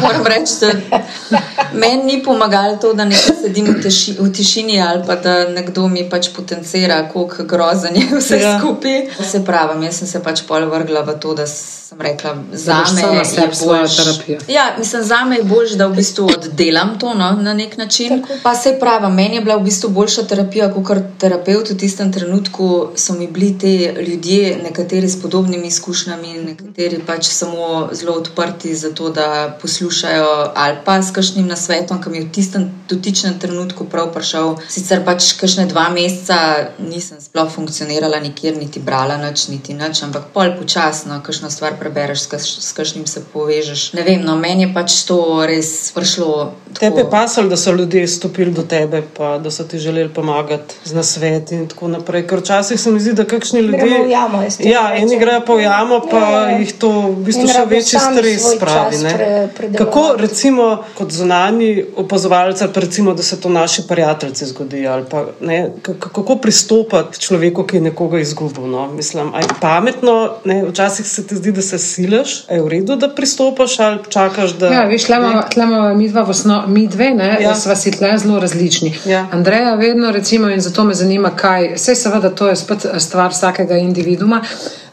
[0.00, 0.98] moram reči, da
[1.72, 5.88] meni ni pomagalo to, da nekaj sedim v, teši, v tišini ali pa da nekdo
[5.88, 8.58] mi pač potencira, kako grozen je vse Ja.
[8.58, 9.08] skupaj.
[9.22, 12.92] Se pravi, jaz sem se pač pol vrgla v to, da sem rekla, za boš
[12.92, 13.96] me je sebi svojo boljš.
[13.96, 14.38] terapijo.
[14.48, 18.24] Ja, mislim, za me je bolj, da v bistvu oddelam to no, na nek način.
[18.42, 22.88] Pa se pravi, meni je bila v bistvu boljša terapija kot terapeut v tistem trenutku.
[22.96, 23.74] So mi bili ti
[24.08, 30.76] ljudje, nekateri s podobnimi izkušnjami, nekateri pač samo zelo odprti za to, da poslušajo ali
[30.84, 34.56] pa s kakšnim nasvetom, ki mi je v tistem dotičnem trenutku prav prišel.
[34.68, 40.30] Sicer pač kakšne dva meseca nisem sploh funkcionirala nikjer, niti brala nič, niti nič, ampak
[40.34, 42.28] pol počasno, kakšno stvar prebereš,
[42.60, 43.92] s kakšnim se povežeš.
[43.98, 45.15] Ne vem, no, meni je pač to
[45.48, 46.52] res prišlo.
[46.80, 50.74] Tebi je pasalo, da so ljudje stopili do tebe, pa da so ti želeli pomagati
[50.84, 52.26] z nasveti in tako naprej.
[52.26, 53.80] Ker včasih se mi zdi, da kakšni ljudje.
[53.80, 56.58] Gremo v jamo, ja, eni grejo pa v jamo, pa Ja, ja.
[56.58, 58.96] jih to v bistvu še večji stres spravi.
[59.56, 59.72] pre-.
[59.78, 65.04] Kako recimo kot zunani opazovalec, ali pa recimo, da se to naši prijatelji zgodi, ali
[65.10, 68.66] pa ne, kako pristopati človeku, ki je nekoga izgubil.
[68.66, 68.86] No?
[68.92, 70.64] Mislim, a je pametno, ne?
[70.64, 74.66] včasih se ti zdi, da se silaš, je v redu, da pristopaš ali čakaš, da.
[74.66, 75.04] Ja, veš,
[75.54, 77.54] tlemo mi dva, v osno, mi dve, ne, Ja.
[77.54, 78.94] sva si tle zelo različni.
[79.04, 79.26] Ja.
[79.32, 83.76] Andreja vedno, recimo, in zato me zanima, kaj, vse seveda to je spet stvar vsakega
[83.76, 84.42] individuma.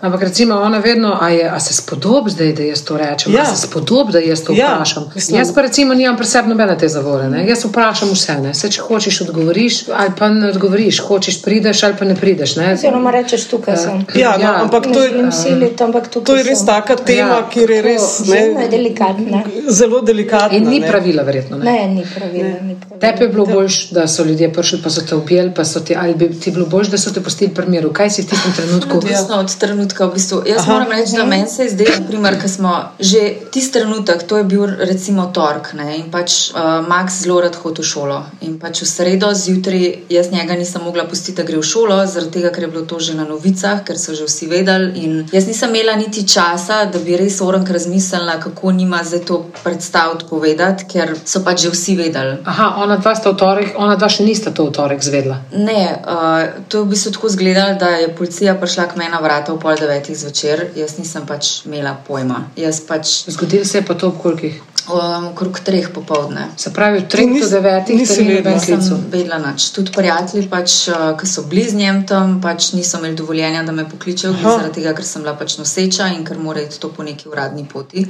[0.03, 3.41] Ampak recimo ona vedno, a, je, a se spodob zdaj, da jaz to rečem, Ja.
[3.41, 5.05] a se spodob, da jaz to Ja, vprašam.
[5.15, 7.29] mislim- Jaz pa recimo nimam pri sebi nobene te zavore.
[7.29, 7.47] Ne?
[7.47, 8.53] Jaz vprašam vse, ne?
[8.53, 12.55] se če hočeš odgovoriš ali pa ne odgovoriš, hočeš prideš ali pa ne prideš.
[12.55, 12.73] Ne?
[12.73, 14.05] Oziroma rečeš, tukaj sem.
[14.15, 16.67] Ja, no, ampak Ne to je, siliti, ampak to je res sem.
[16.67, 19.43] taka tema, Ja, kjer je res ne, delikatna.
[19.69, 20.57] zelo delikatna.
[20.57, 20.87] In ni ne.
[20.87, 21.57] pravila, verjetno.
[21.57, 21.63] Ne?
[21.65, 22.43] Ne, ni pravila.
[22.61, 22.99] ni pravila.
[23.01, 25.95] Tebi je bilo boljš, da so ljudje prišli, pa so te objeli, pa so ti,
[25.95, 27.89] ali bi ti bilo boljš, da so te pustili pri miru.
[27.91, 28.97] Kaj si v tistem trenutku?
[28.97, 29.92] Odvisno od trenutka.
[29.99, 30.41] V bistvu.
[30.45, 30.73] Jaz Aha.
[30.73, 34.65] moram reči, da meni se je zdelo, ko smo že tisti trenutek, to je bil
[34.79, 38.19] recimo tork, ne, in pač uh, Max zelo rad hodi v šolo.
[38.41, 42.37] In pač v sredo zjutraj jaz njega nisem mogla pustiti, da gre v šolo, zaradi
[42.37, 44.91] tega, ker je bilo to že na novicah, ker so že vsi vedeli.
[45.03, 49.39] In jaz nisem imela niti časa, da bi res orank razmislila, kako nima zdaj to
[49.63, 52.37] predstaviti povedati, ker so pač že vsi vedeli.
[52.45, 55.41] Aha, ona dva sta v torek, ona dva še nista to v torek zvedla.
[55.57, 59.21] Ne, uh, to je v bistvu tako izgledalo, da je policija prišla k meni na
[59.23, 62.45] vrata ob pol devetih zvečer, jaz nisem pač imela pojma.
[62.59, 64.61] Jaz pač Zgodilo se je pa to ob kolikih.
[64.85, 66.47] Um, okrog treh popovdne.
[66.57, 68.49] Se pravi, od 3 nis- do 9 nisi ni vedela.
[68.49, 68.77] noben klic.
[68.79, 69.69] Nisem vedela nič.
[69.69, 73.71] Tudi prijatelji, pač, uh, ki so bili z njem tam, pač niso imeli dovoljenja, da
[73.71, 77.03] me pokličejo, zaradi tega, ker sem bila pač noseča in ker mora iti to po
[77.03, 78.05] neki uradni poti.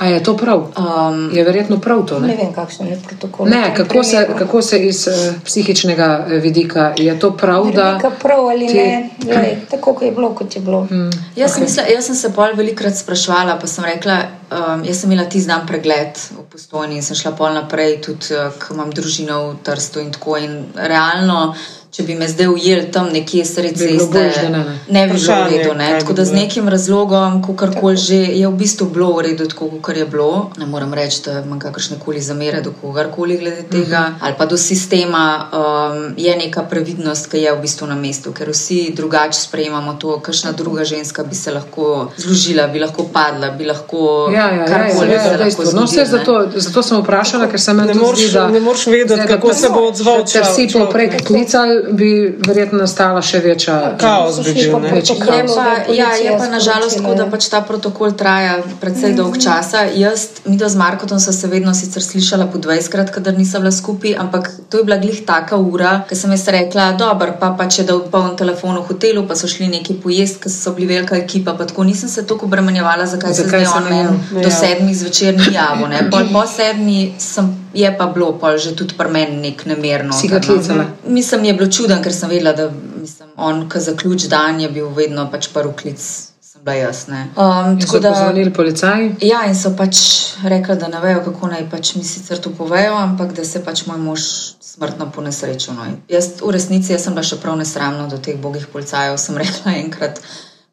[0.00, 0.58] A je to prav?
[0.76, 2.36] Um, Je verjetno prav to, Ne ne?
[2.36, 3.46] vem, kakšen je protokol.
[3.46, 8.10] Ne, kako se, kako se iz uh, psihičnega eh, vidika je to prav, da Neka
[8.12, 10.80] prav ali ti- ne, Glej, tako kot je bilo, kot je bilo.
[10.82, 11.10] Hmm.
[11.36, 11.60] Jaz, okay.
[11.60, 14.18] mislim, jaz sem se pol velikrat sprašvala, pa sem rekla,
[14.50, 18.34] um, jaz sem imela tisti dan pregled v postojni in sem šla pol naprej, tudi
[18.36, 20.36] uh, ker imam družino v Trstu in tako.
[20.40, 21.54] In realno,
[21.90, 24.74] če bi me zdaj ujeli tam nekje sredi Bi bilo ceste, boljše, da ne, ne.
[24.90, 25.72] ne bi bilo v redu.
[25.74, 25.86] Ne?
[25.88, 29.70] bi Tako da z nekim razlogom, kakorkoli že, je v bistvu bilo v redu, tako
[29.80, 30.28] kot je bilo.
[30.56, 34.14] Ne moram reči, da imam kakršne koli zamere do kogarkoli glede tega, Mhm.
[34.20, 35.24] ali pa do sistema.
[35.52, 40.20] Um, je neka previdnost, ki je v bistvu na mestu, ker vsi drugače sprejemamo to,
[40.20, 44.54] kakšna druga ženska bi se lahko zložila, bi lahko padla, bi lahko Ja, ja, ja,
[44.54, 45.64] ja, karkoli ja, se ja, lahko dejstvo.
[45.72, 48.86] No, vse zato, zato sem vprašala, ker se meni Ne moreš- zdi, da ne moreš
[48.86, 50.72] vedeti, kako se bo odzval Če človek.
[50.76, 52.10] poprek klicali, bi
[52.46, 57.26] verjetno nastala še večja Kaos bi bil, Je pa, ja, je pa nažalost tako, da
[57.30, 59.84] pač ta protokol traja precej dolg časa.
[59.94, 63.72] Jaz, mi do z Markotom sva se vedno sicer slišala po 20krat, kadar nisva bila
[63.72, 67.68] skupaj, ampak to je bila glih taka ura, ker sem jaz rekla, dober, pa pa
[67.68, 71.16] če da poln telefon v hotelu, pa so šli neki pojest, ker so bili velika
[71.16, 74.50] ekipa, pa tako nisem se toliko obremenjevala, zakaj, zakaj se zdaj on meni do Ja.
[74.50, 75.88] sedmih zvečer ni javil.
[75.88, 76.10] ne.
[76.10, 80.12] Pol po sedmi sem, je pa bilo pol že tudi pri meni nek nemerno.
[80.12, 80.84] Si ga klicala?
[81.06, 84.88] Mislim, je bilo čuden, ker sem vedela, da mislim, on, ki zaključ dan, je bil
[84.96, 86.00] vedno pač prvi klic,
[86.40, 87.06] sem bila jaz.
[87.08, 87.28] ne.
[87.36, 88.12] Um, In tako so da.
[88.12, 89.10] pozvonili policaj.
[89.20, 90.00] Ja, in so pač
[90.44, 93.86] rekli, da ne vejo, kako naj pač mi sicer to povejo, ampak da se pač
[93.86, 94.20] moj mož
[94.60, 95.74] smrtno ponesrečil.
[95.74, 95.86] No.
[96.08, 99.18] Jaz v resnici jaz sem bila še prav nesramna do teh bogih policajev.
[99.18, 100.20] Sem rekla enkrat,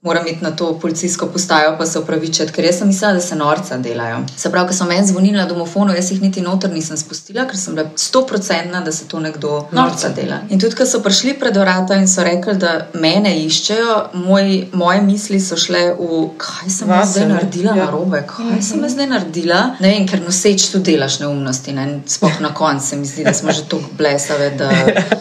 [0.02, 3.36] moram iti na to policijsko postajo, pa se upravičiti, ker jaz sem mislila, da se
[3.36, 4.18] norca delajo.
[4.38, 7.58] Se pravi, ko so meni zvonili na domofonu, jaz jih niti noter nisem spustila, ker
[7.58, 10.38] sem bila stoprocentna, da se to nekdo norca dela.
[10.50, 15.02] In tudi, ko so prišli pred vrata in so rekli, da mene iščejo, moj, moje
[15.02, 17.34] misli so šle v, kaj sem Vase, zdaj ne?
[17.34, 17.86] naredila Ja.
[17.86, 19.60] na robe, kaj sem jaz zdaj naredila.
[19.80, 21.88] Ne vem, ker noseč tu delaš neumnosti, ne?
[22.06, 24.50] sploh na koncu se mi zdi, da smo že tako blesave.
[24.58, 24.70] Da...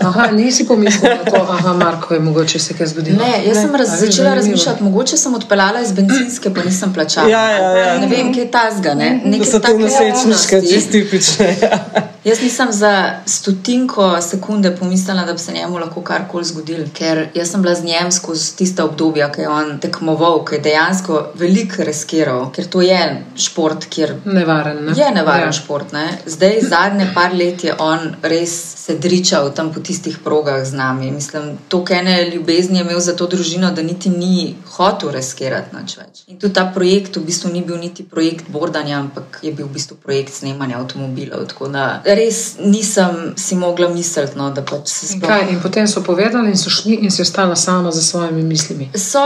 [0.01, 3.19] Aha, nisi pomislila na to, aha, Marko je mogoče se kaj zgodilo.
[3.25, 4.66] Ne, jaz sem raz, začela zanimivo.
[4.67, 7.29] Razmišljati, mogoče sem odpeljala iz benzinske, pa nisem plačala.
[7.29, 7.99] Ja, ja, ja.
[7.99, 8.95] Ne vem, kaj je tazga.
[8.95, 9.21] Ne?
[9.25, 10.61] Neke so te neumnosti.
[10.73, 11.57] čisto tipične.
[11.63, 12.13] ja.
[12.27, 17.51] Jaz nisem za stotinko sekunde pomislila, da bi se njemu lahko karkoli zgodilo, ker jaz
[17.51, 21.85] sem bila z njim skozi tiste obdobja, ki je on tekmoval, ki je dejansko veliko
[21.87, 24.85] reskiral, ker to je šport, kjer Nevaren.
[24.85, 24.93] Ne?
[24.97, 25.53] Je nevaren Ja.
[25.53, 25.93] šport.
[25.93, 26.19] Ne?
[26.27, 31.11] Zdaj, zadnje par let je on res se dričal tam po tistih progah z nami.
[31.11, 35.97] Mislim, to ene ljubezni je imel za to družino, da niti ni hotel reskirati nič
[35.99, 36.25] več.
[36.27, 39.73] In tudi ta projekt v bistvu ni bil niti projekt bordanja, ampak je bil v
[39.79, 41.47] bistvu projekt snemanja avtomobilov.
[41.47, 45.29] Tako da res nisem si mogla misliti, no, da pač se sploh.
[45.29, 48.91] kaj, in potem so povedali in so šli in si ostala sama za svojimi mislimi.
[48.95, 49.23] So,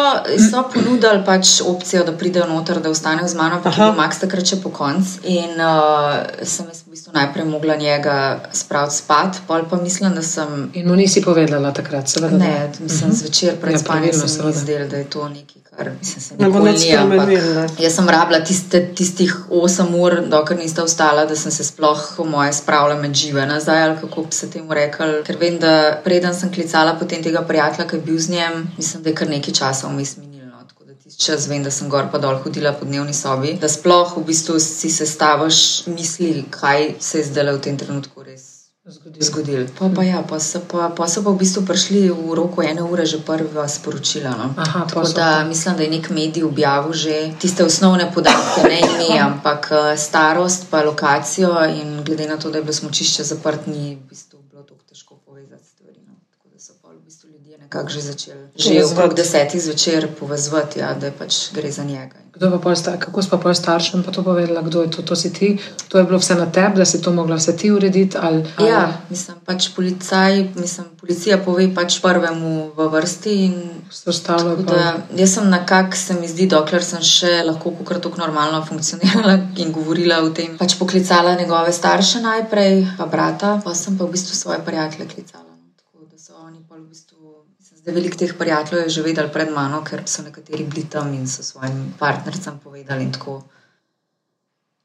[0.51, 3.91] so ponudili pač opcijo, da pridejo noter, da ostanejo z mano, Aha.
[3.91, 5.23] bil Max takrat še po koncu.
[5.25, 8.17] In uh, sem jaz v bistvu najprej mogla njega
[8.53, 10.71] spraviti spat, pol pa mislim, da sem.
[10.75, 12.37] In mu nisi povedala takrat, seveda.
[12.37, 16.21] Ne, mislim, zvečer pred Ja, spanjem pravilno, se zdelo, da je to nekaj, kar mislim,
[16.21, 16.97] se Ne bo nikoli nič ni.
[16.97, 17.67] ampak spremenilo, ne.
[17.79, 22.25] Jaz sem rabila tiste, tistih 8 ur, dokler nista vstala, da sem se sploh po
[22.25, 25.23] moje spravila med žive nazaj, ali kako bi se temu rekel.
[25.27, 29.03] Ker vem, da preden sem klicala potem tega prijatelja, ki je bil z njem, mislim,
[29.03, 30.59] da je kar nekaj časa vmes minilo.
[30.87, 34.17] Da tisti čas vem, da sem gor pa dol hodila po dnevni sobi, da sploh
[34.17, 38.50] v bistvu si sestaviš misli, kaj se je zdaj v tem trenutku res
[38.85, 39.25] zgodilo.
[39.25, 39.69] zgodil.
[39.79, 42.81] Pa, pa, ja, pa, so, pa, pa so pa v bistvu prišli v roku ene
[42.81, 44.33] ure že prva sporočila.
[44.33, 44.47] No.
[44.57, 49.21] Aha, Tako da mislim, da je nek medij objavil že tiste osnovne podatke, ne ime,
[49.21, 51.53] ampak eh, starost, pa lokacijo.
[51.69, 55.21] In glede na to, da je bilo smočišče zaprt, ni v bistvu bilo tako težko
[55.27, 56.01] povezati stvari.
[56.09, 56.17] No.
[56.53, 60.95] Da so pa v bistvu ljudje nekako že začeli, že okrog desetih zvečer povezovati, ja,
[60.95, 62.17] da pač gre za njega.
[62.33, 65.33] Kdo pa pol kako pa pol staršem pa to povedala, kdo je to, to si
[65.33, 65.59] ti?
[65.89, 68.17] To je bilo vse na tebi, da si to mogla vse ti urediti?
[68.21, 68.69] Ali, ali...
[68.69, 74.57] Ja, mislim, pač policaj, mislim, policija pove pač prvemu v vrsti in Vse ostalo.
[74.57, 79.35] Da, jaz sem nekako, se mi zdi, dokler sem še lahko kako tako normalno funkcionirala
[79.59, 84.15] in govorila o tem, pač poklicala njegove starše najprej, pa brata, pa sem pa v
[84.15, 85.49] bistvu svoje prijatelje klicala.
[85.51, 85.75] no.
[85.83, 87.37] Tako da so oni pa v bistvu.
[87.61, 91.29] Zdaj, veliko teh prijateljev je že vedel pred mano, ker so nekateri bili tam in
[91.29, 93.05] so svojim partnercem povedali.
[93.05, 93.43] in tako.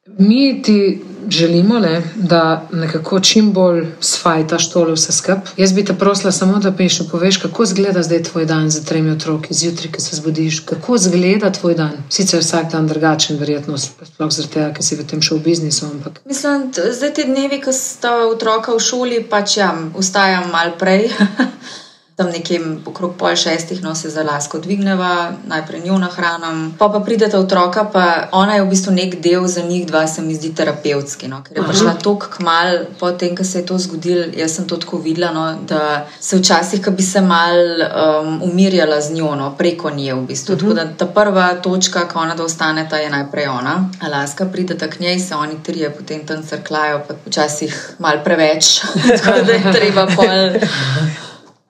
[0.07, 5.53] Mi ti želimo, ne, da nekako čim bolj sfajtaš tole vse skupaj.
[5.57, 8.83] Jaz bi te prosila samo, da mi še poveš, kako izgleda zdaj tvoj dan z
[8.85, 10.59] tremi otroki, zjutraj, ko se zbudiš.
[10.59, 11.95] Kako izgleda tvoj dan?
[12.09, 15.89] Sicer vsak dan drugačen, verjetno, sploh zaradi tega, ker si v tem šel v biznisu,
[15.89, 21.09] ampak Mislim, zdaj ti dnevi, ko sta otroka v šoli, pač ja, vstajam malo prej.
[22.15, 26.99] Tam nekje okrog pol šestih, no se za lasko dvigneva, najprej njo nahranim, pa pa
[26.99, 30.53] prideta otroka, pa ona je v bistvu nek del za njih dva, se mi zdi
[30.55, 31.27] terapevtski.
[31.27, 34.77] No, ker je prišla tako kmal, potem, ko se je to zgodilo, jaz sem to
[34.77, 39.51] tako videla, no, da se včasih, ko bi se mal um, umirjala z njo, no,
[39.57, 40.53] preko nje v bistvu.
[40.55, 40.61] Uh -huh.
[40.61, 43.89] Tako da ta prva točka, ko ona da ostaneta, je najprej ona.
[44.01, 48.79] A Laska prideta k njej, se oni trije potem tam crklajo, pa včasih mal preveč,
[49.23, 50.59] tako da je treba pol.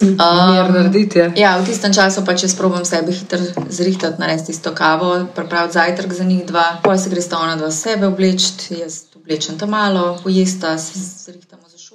[0.02, 1.34] Mir narediti je.
[1.36, 6.14] Ja, v tistem času pa če sprobam sebe hitro zrihtati, narediti isto kavo, pripraviti zajtrk
[6.14, 10.78] za njih dva, pol se gresta ona dva sebe obleči, jaz oblečem tam malo, pojesta,
[10.78, 11.45] se zrihtamo za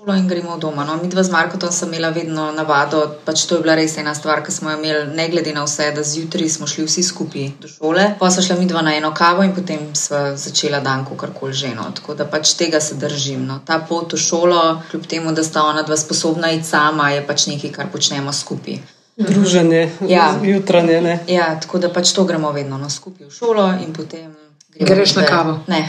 [0.00, 0.84] šolo in gremo doma.
[0.84, 4.14] No, mi dva z Markotom sem imela vedno navado, pač to je bila res ena
[4.14, 7.50] stvar, ki smo jo imeli, ne glede na vse, da zjutraj smo šli vsi skupaj
[7.60, 11.04] do šole, pa so šla mi dva na eno kavo in potem sva začela dan,
[11.16, 11.74] karkoli že.
[11.76, 11.90] No.
[11.94, 13.44] Tako da pač tega se držim.
[13.46, 13.60] No.
[13.64, 17.46] Ta pot v šolo, kljub temu, da sta ona dva sposobna iti sama, je pač
[17.46, 18.80] nekaj, kar počnemo skupaj.
[19.16, 20.32] Druženje, Ja.
[20.42, 21.00] jutranje.
[21.00, 21.18] Ne?
[21.28, 24.39] Ja, tako da pač to gremo vedno no, skupaj v šolo in potem.
[24.80, 25.58] Greš na kavo?
[25.68, 25.88] Ne.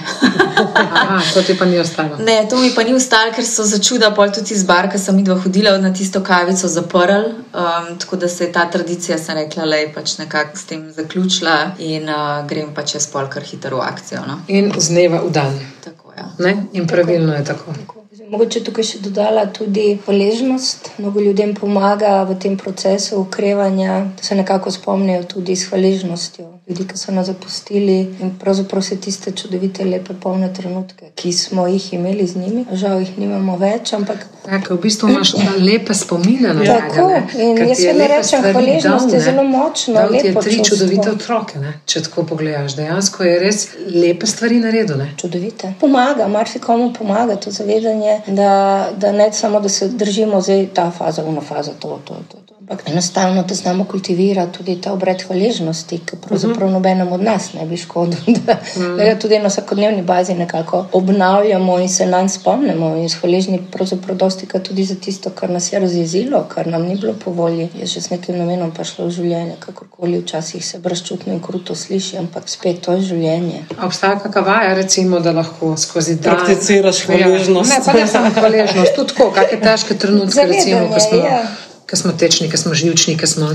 [0.75, 2.17] Aha, to ti pa ni ostalo.
[2.17, 5.15] ne, to mi pa ni ustalo, ker so začuda, pol tudi iz bar, ki sem
[5.15, 7.31] midva hodila na tisto kavico zaprl.
[7.53, 11.57] Um, tako da se je ta tradicija, sem rekla, le pač nekako s tem zaključila
[11.79, 14.25] in uh, grem pač čez pol kar hitro v akcijo.
[14.27, 14.41] No.
[14.47, 15.57] In z dneva v dan.
[15.83, 16.27] Tako, ja.
[16.39, 16.57] Ne?
[16.73, 18.00] In pravilno je tako.
[18.31, 20.85] Mogoče tukaj še dodala tudi hvaležnost.
[21.01, 26.45] Mnogo ljudem pomaga v tem procesu ukrevanja, da se nekako spomnijo tudi s hvaležnostjo.
[26.69, 31.65] Ljudi, ki so nas zapustili in pravzaprav vse tiste čudovite, lepe, polne trenutke, ki smo
[31.67, 32.63] jih imeli z njimi.
[32.71, 37.19] Žal jih nimamo več, ampak Tako, v bistvu imaš lepe spomine na Tako, njega.
[37.35, 40.69] in jaz vedno rečem, hvaležnost je zelo močno, Dal ti je tri čustvo.
[40.69, 41.73] čudovite otroke, ne?
[41.85, 42.77] če tako pogledaš.
[42.79, 44.97] Dejansko je res lepe stvari naredil.
[44.97, 45.11] Ne?
[45.17, 45.73] čudovite.
[45.83, 51.25] Pomaga, marsikomu pomaga to zavedanje, da, da ne samo, da se držimo zdaj ta faza,
[51.25, 52.40] una faza, to, to, to.
[52.71, 52.81] To.
[52.81, 57.65] Ampak enostavno, da znamo kultivirati tudi ta obred hvaležnosti, ki pravzaprav nobenem od nas ne
[57.65, 58.19] bi škodil.
[58.45, 58.55] Da,
[58.97, 62.95] da ga tudi na vsakodnevni bazi nekako obnavljamo in se nanj spomnimo.
[62.95, 66.95] In hvaležni pravzaprav dosti krat tudi za tisto, kar nas je razjezilo, kar nam ni
[66.95, 67.69] bilo po volji.
[67.79, 71.75] Je že z nekim namenom pa šlo v življenje, kakorkoli včasih se brezčutno in kruto
[71.75, 73.65] sliši, ampak spet to je življenje.
[73.77, 77.71] A obstaja kakšna vaja, recimo, da lahko skozi dan Prakticiraš hvaležnost.
[77.71, 81.43] Ja, ne, pa ne samo hvaležnost, tudi tako, kakšne težke trenutke, recimo, ko smo, ja.
[81.91, 83.49] Ko smo tečni, ko smo živčni, ko smo.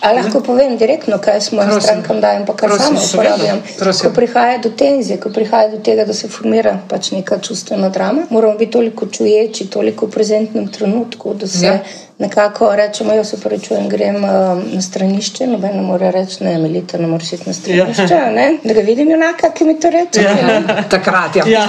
[0.00, 3.00] A lahko povem direktno, kaj smo jim strankam dajem, pa kar seveda.
[3.12, 3.62] uporabljam.
[3.78, 4.10] Prosim.
[4.10, 8.26] Ko prihaja do tenzije, ko prihaja do tega, da se formira pač neka čustvena drama,
[8.30, 11.78] moramo biti toliko čuječi, toliko v prezentnem trenutku, da se Ja.
[12.20, 14.30] Nekako rečemo, jaz se prečujem, grem uh,
[14.72, 18.30] na stranišče, noben ne more reči, ne, Melita, ne moreš iti na stranišče, ja.
[18.30, 20.22] ne, da ga vidim junaka, ki mi to reče.
[20.22, 20.82] Ja.
[20.90, 21.44] Takrat, ja.
[21.48, 21.66] Ja.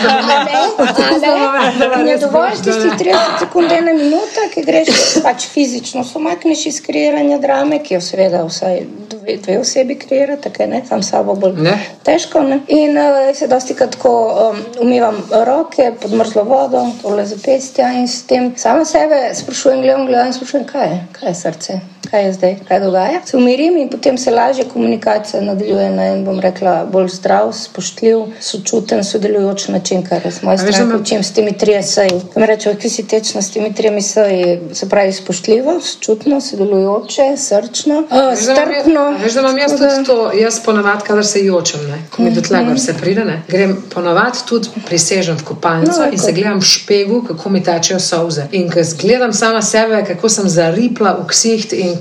[2.06, 4.90] Ne dovolj tistih 30 sekund, ena minuta, ki greš
[5.24, 10.52] pač fizično, se umakneš iz kreiranja drame, ki jo seveda vsaj dve, dve osebi kreirata,
[10.52, 11.78] kaj ne, sam sabo bolj Ne.
[12.04, 12.44] težko.
[12.44, 12.60] Ne?
[12.68, 14.12] In uh, se dosti krat tako
[14.52, 20.06] um, umivam roke pod mrzlo vodo, tole zapestja in s tem sama sebe sprašujem, gledam,
[20.08, 21.74] gledam sprašujem, kaj je, kaj je srce.
[22.12, 23.20] Kaj je zdaj, kaj dogaja.
[23.26, 28.18] Se umirim in potem se lažje komunikacija nadaljuje na en, bom rekla, bolj zdrav, spoštljiv,
[28.42, 31.84] sočuten, sodelujoč način, kar z moje A veš, da strani me- učim s temi tremi
[31.84, 32.22] seji.
[32.34, 37.98] Kam rečejo, ki si tečna s temi tremi seji, se pravi spoštljivo, sočutno, sodelujoče, srčno,
[38.00, 39.18] uh, jaz- strpno.
[39.24, 42.42] Veš, da imam jaz tudi to, jaz ponavadi, kadar se jočem, ne, ko mi do
[42.42, 46.60] tle gor se pride, ne, grem ponavadi tudi prisežem v kopalnico No, in se gledam
[46.60, 48.48] v špegu, kako mi tečejo solze.
[48.52, 52.01] In ko gledam sama sebe, kako sem zaripla v ksiht in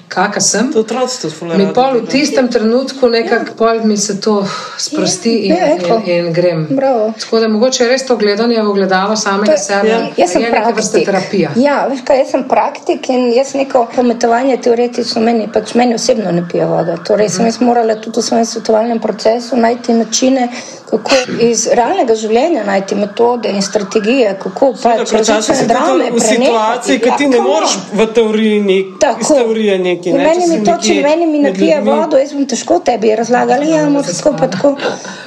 [0.11, 0.71] kaka sem.
[0.73, 1.57] To otroci tudi fulano.
[1.57, 4.43] Mi pol v tistem trenutku nekako pol mi se to
[4.77, 6.01] sprosti in, Ja, eko.
[6.05, 6.67] in, in grem.
[6.69, 7.13] Bravo.
[7.19, 9.87] Tako da mogoče je res to gledanje v ogledalo samega sebe.
[9.87, 11.05] Ja, jaz sem je praktik.
[11.05, 11.51] terapija.
[11.55, 16.31] Ja, veš kaj, jaz sem praktik in jaz neko pometovanje teoretično meni, pač meni osebno
[16.31, 16.97] ne pije voda.
[16.97, 20.49] Torej sem jaz morala tudi v svojem svetovalnem procesu najti načine,
[20.91, 27.11] kako iz realnega življenja najti metode in strategije, kako pač si tudi v situaciji, ki
[27.17, 30.00] ti ne moreš v teoriji nek, iz teorije nekaj.
[30.05, 31.91] In ne, meni mi to, če nekje meni mi napije ljudmi.
[31.91, 34.75] vodo, jaz bom težko tebi razlagala, ja, moraš tako pa tako.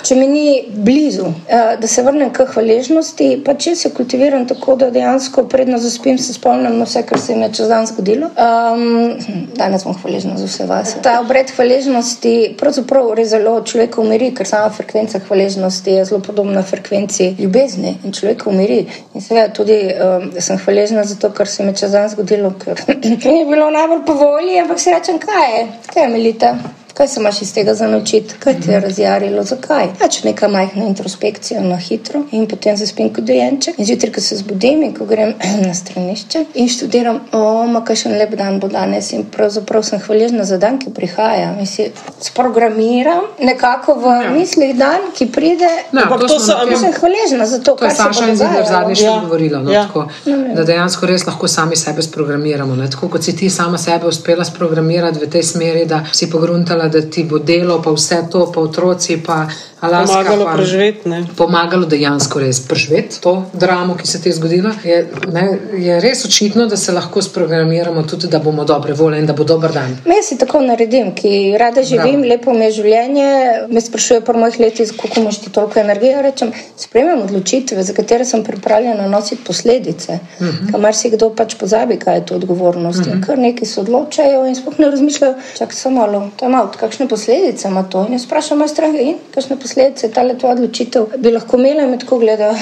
[0.05, 4.75] Če mi ni blizu, Eh, da se vrnem k hvaležnosti, pa če se kultiviram tako,
[4.81, 8.31] da dejansko predno zaspim, se spomnim na vse, kar se mi je čez dan zgodilo.
[8.41, 9.13] Um,
[9.59, 10.95] danes sem hvaležna za vse vas.
[11.05, 16.63] Ta obred hvaležnosti pravzaprav res zelo človeka umiri, ker sama frekvenca hvaležnosti je zelo podobna
[16.63, 18.81] frekvenci ljubezni in človeka umiri.
[19.15, 22.55] In seveda tudi um, sem hvaležna za to, kar se mi je čez dan zgodilo,
[22.65, 22.81] ker
[23.39, 25.63] je bilo najbolj po volji, ampak si rečem, kaj je,
[25.93, 26.57] kaj je Melita.
[26.95, 29.89] Kaj se imaš iz tega za naučiti, kaj te je razjarilo, zakaj?
[29.99, 33.79] Pač neka majhna introspekcija na hitro in potem zaspim kot dojenček.
[33.79, 35.33] In zjutraj, ko se zbudim in ko grem
[35.67, 40.45] na stranišče in študiram, o, ma kakšen lep dan bo danes in pravzaprav sem hvaležna
[40.45, 41.57] za dan, ki prihaja.
[41.59, 41.89] In si
[42.21, 44.31] sprogramiram nekako v ja.
[44.31, 45.71] mislih dan, ki pride.
[45.93, 48.29] Ja, to to so- In sem hvaležna za to, To je kar se Saša bo
[48.29, 48.69] in Zigar dogajalo.
[48.71, 49.07] zadnjič Ja.
[49.09, 49.21] ja.
[49.21, 49.59] govorila.
[49.61, 49.75] No, Ja.
[49.75, 49.87] ja.
[49.87, 50.07] tako,
[50.55, 52.77] da dejansko res lahko sami sebe sprogramiramo.
[52.77, 52.91] Ne?
[52.91, 57.03] Tako kot si ti sama sebe uspela sprogramirati v tej smeri, da si pogruntala, da
[57.03, 59.47] ti bo delo, pa vse to, pa otroci, pa
[59.85, 60.17] Alaska.
[60.17, 61.25] Pomagalo pa, preživeti, ne.
[61.37, 64.73] Pomagalo dejansko res preživeti to dramo, ki se ti je zgodila.
[64.85, 64.99] Je,
[65.33, 65.45] ne,
[65.79, 69.45] je res očitno, da se lahko sprogramiramo tudi, da bomo dobre volje in da bo
[69.45, 69.97] dober dan.
[70.07, 72.31] Me si tako naredim, ki rada živim, Bravo.
[72.33, 73.29] lepo mi je življenje.
[73.69, 76.23] Me sprašuje po mojih letih, kako imaš ti toliko energije.
[76.23, 80.19] Rečem, sprejemam odločitve, za katere sem pripravljena nositi posledice.
[80.41, 80.73] Uh -huh.
[80.73, 83.01] Kamar si kdo pač pozabi, kaj je to odgovornost.
[83.01, 83.15] Uh -huh.
[83.15, 87.09] In kar neki se odločajo in sploh ne razmišljajo, čakaj samo malo, to ima kakšne
[87.09, 88.07] posledice ima to.
[88.07, 89.74] In jaz sprašujem, moj strah in kakšne posledice
[90.15, 92.55] ta tvoja odločitev bi lahko imela in me tako gledajo,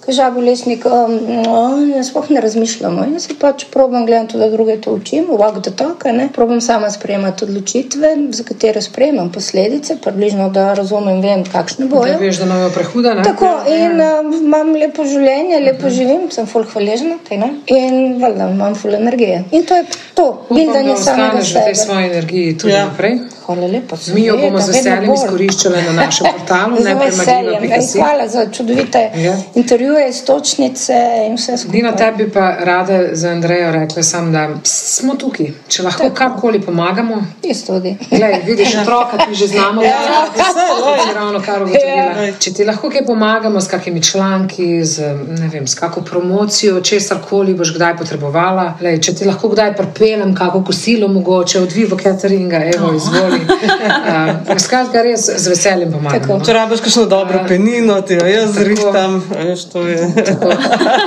[0.00, 1.56] kaj žabo lesnik, um, no,
[1.96, 3.04] jaz sploh ne razmišljamo.
[3.04, 6.28] In jaz si pač probam gledati, da druge to učim, walk the talk, ne.
[6.32, 12.18] Probam sama sprejemati odločitve, za katere sprejemam posledice, približno da razumem, vem, kakšne Da bojo.
[12.18, 13.14] veš, da imajo prehuda.
[13.14, 13.22] Ne?
[13.22, 13.84] Tako, Ja, ja.
[13.84, 17.50] in uh, imam lepo življenje, lepo živim, sem ful hvaležna, tej, ne?
[17.66, 19.44] in valjda imam ful energije.
[19.50, 19.84] In to je
[20.14, 21.86] to, Upam, bildanje da samega ostaneš v tej sebe.
[21.86, 22.78] svoji energiji tudi Ja.
[22.78, 22.86] ja.
[22.86, 23.18] naprej.
[23.48, 23.96] Hvala lepa.
[24.14, 26.76] Mi jo bomo z veseljem izkoriščali na našem portalu.
[26.76, 27.86] Ej.
[27.94, 29.36] Hvala za čudovite Ja.
[29.54, 30.92] intervjuje, stočnice
[31.26, 31.72] in vse skupaj.
[31.72, 35.48] Dino, tebi pa rada za Andrejo rekla sem, da smo tukaj.
[35.68, 37.94] Če lahko karkoli pomagamo, Jaz tudi.
[38.10, 42.26] Glej, vidiš, otroka ti že znamo, da je ravno kar ugotovila.
[42.26, 42.32] Ja.
[42.38, 45.08] Če ti lahko kaj pomagamo s kakimi članki, z,
[45.52, 50.34] vem, s kakšno promocijo, česar koli boš kdaj potrebovala, Lej, če ti lahko kdaj pripeljem
[50.36, 53.37] kako kosilo, mogoče od Vivo Cateringa, evo, izvoli.
[53.38, 56.20] Uh, skratka, res z veseljem pomagamo.
[56.20, 56.38] Tako.
[56.38, 56.44] no.
[56.44, 59.22] Če rabiš kakšno dobro penino, ti jo jaz zrihtam.
[59.36, 60.00] a Veš, to je.
[60.04, 60.54] Uh,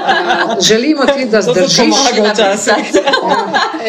[0.70, 1.96] želimo ti, da zdržiš.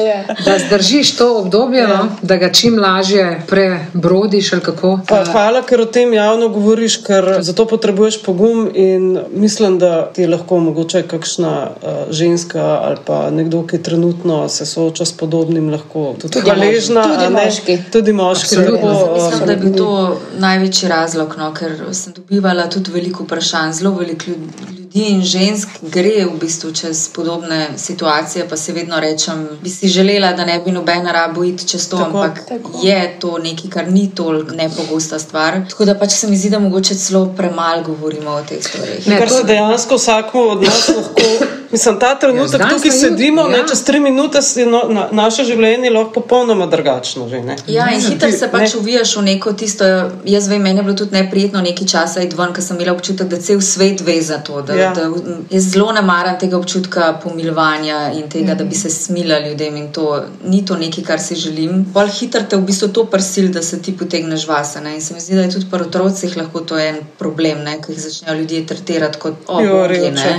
[0.07, 0.35] Ja.
[0.45, 2.09] Da zdržiš to obdobje, no?
[2.23, 4.53] da ga čim lažje prebrodiš.
[4.53, 4.99] ali kako.
[5.09, 10.27] Pa, hvala, ker o tem javno govoriš, ker zato potrebuješ pogum in mislim, da ti
[10.27, 16.15] lahko mogoče kakšna uh, ženska ali pa nekdo, ki trenutno se sooča s podobnim, lahko
[16.21, 17.03] tudi, Tudi hvaležna.
[17.03, 17.45] Tudi a ne?
[17.45, 17.79] moški.
[17.93, 18.32] Tudi moški.
[18.33, 19.89] Uh, Mislim, da bi to
[20.37, 24.39] največji razlog, no, ker sem dobivala tudi veliko vprašanj, zelo veliko ljud-
[24.71, 29.89] ljudi in žensk gre v bistvu čez podobne situacije, pa se vedno rečem, bi si
[29.89, 32.71] želela, da ne bi nobena rabo iti čez to, Tako, ampak tako.
[32.83, 35.61] je to nekaj, kar ni toliko nepogosta stvar.
[35.71, 39.07] Tako da pač se mi zdi, da mogoče celo premalo govorimo o teh stvareh.
[39.07, 41.47] Ne, Kar to- se dejansko vsakmu od nas lahko.
[41.73, 43.67] Mislim, ta trenutek, Ja, tukaj sedimo, jutri, ne, ja.
[43.69, 47.29] čez tri minute si no, na, naše življenje lahko popolnoma drugačno.
[47.29, 47.57] Že, ne.
[47.67, 48.81] Ja, in hitro se pač ne.
[48.81, 49.85] uvijaš v neko tisto.
[50.25, 53.29] Jaz vem, meni je bilo tudi neprijetno nekaj časa iti ven, ker sem imela občutek,
[53.29, 54.63] da cel svet ve za to.
[54.63, 54.83] Da, Ja.
[54.83, 54.93] ja.
[54.95, 55.09] da,
[55.51, 58.59] jaz zelo ne maram tega občutka pomilovanja in tega, mm.
[58.59, 60.07] da bi se smila ljudem in to
[60.45, 61.87] ni to nekaj, kar si želim.
[61.95, 64.81] Pol hitro te v bistvu to prsil, da se ti potegneš vase.
[64.81, 64.95] Ne?
[64.95, 67.79] In se mi zdi, da je tudi pri otrocih lahko to en problem, ne?
[67.81, 70.11] ko jih začnejo ljudje tretirati kot obogi.
[70.11, 70.39] ne.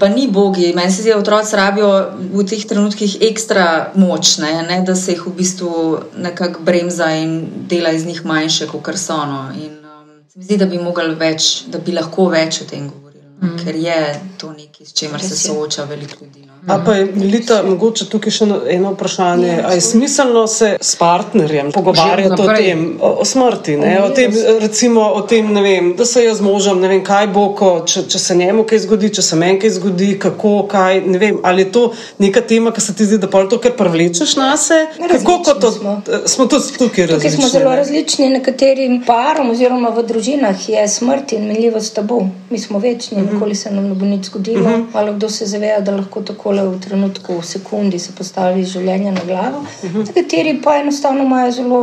[0.00, 0.74] Pa ni bogi, energiji.
[0.74, 5.12] Meni se zdi, da otroci rabijo v teh trenutkih ekstra moč, ne, ne da se
[5.12, 9.16] jih v bistvu nekako bremza in dela iz njih manjše, kot so.
[9.26, 9.50] No.
[9.54, 10.78] In um, se mi zdi, da bi
[11.18, 13.48] več, da bi lahko več o tem govorili, no.
[13.48, 13.64] mm.
[13.64, 16.46] ker je to nekaj, s čimer se sooča veliko ljudi.
[16.46, 16.51] No.
[16.64, 19.62] A pa je Lita, mogoče tukaj še eno- vprašanje.
[19.62, 23.96] A je smiselno se s partnerjem pogovarjati o tem, o, o smrti, ne?
[24.02, 27.82] o tem, recimo o tem, vem, da se jaz možem, ne vem, kaj bo, ko,
[27.84, 31.62] če, če se njemu kaj zgodi, če se meni kaj zgodi, kako, kaj, vem, ali
[31.62, 31.82] je to
[32.18, 34.78] neka tema, ki se ti zdi, da pol to kar prevlečeš na se?
[35.08, 35.96] Kako kot to, smo.
[36.26, 37.30] smo tudi tukaj različni.
[37.30, 37.76] Tukaj smo zelo ne?
[37.76, 38.30] različni.
[38.30, 42.22] Nekaterim parom oziroma v družinah je smrt in minljivost tabu.
[42.50, 43.34] Mi smo večni, Mhm.
[43.34, 44.70] nikoli se nam ne bo nič zgodilo.
[44.94, 46.22] Malo kdo se zaveda, da lahko
[46.52, 49.64] takole v trenutku, v sekundi se postavi življenje na glavo.
[49.84, 50.04] Mhm.
[50.08, 51.80] Nekateri pa enostavno imajo zelo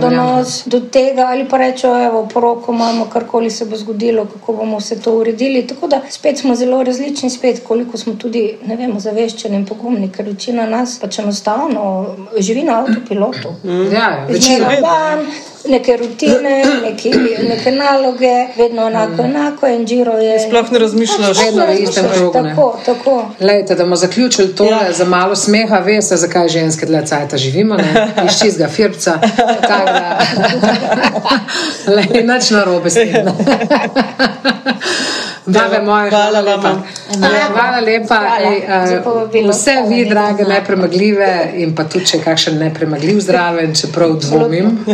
[0.00, 4.78] donos do tega ali pa rečejo, evo, poroko imamo, karkoli se bo zgodilo, kako bomo
[4.78, 5.66] vse to uredili.
[5.66, 10.10] Tako da spet smo zelo različni, spet koliko smo tudi, ne vem, zaveščeni in pogumni,
[10.12, 12.06] ker večina nas pač enostavno
[12.38, 13.54] živi na avtopilotu.
[13.92, 14.70] Ja, Iz večina.
[15.68, 17.10] Neke rutine, neke,
[17.48, 20.40] neke naloge, vedno enako, enako in žiro je.
[20.40, 21.38] Sploh ne razmišljaš.
[21.38, 22.32] Vedno v istem krogu.
[22.32, 23.30] Tako, tako.
[23.40, 24.92] Lejte, da bomo zaključili tole ja.
[24.92, 28.08] za malo smeha, veste, zakaj ženske dlje cajta živimo, ne?
[28.26, 29.18] iz čizga firca.
[29.60, 30.18] Tako da,
[31.96, 33.26] Lej, nič narobe s tem.
[35.46, 35.52] ne.
[35.52, 36.68] Babe moje, Hvala hvala lepa.
[36.68, 36.82] vama.
[37.36, 38.14] Ja, Hvala lepa.
[38.14, 39.52] Hvala Ej, za povabilo.
[39.52, 44.84] Vse Hvala vi, drage, nepremagljive in pa tudi, če je kakšen nepremagljiv zdraven, čeprav dvomim.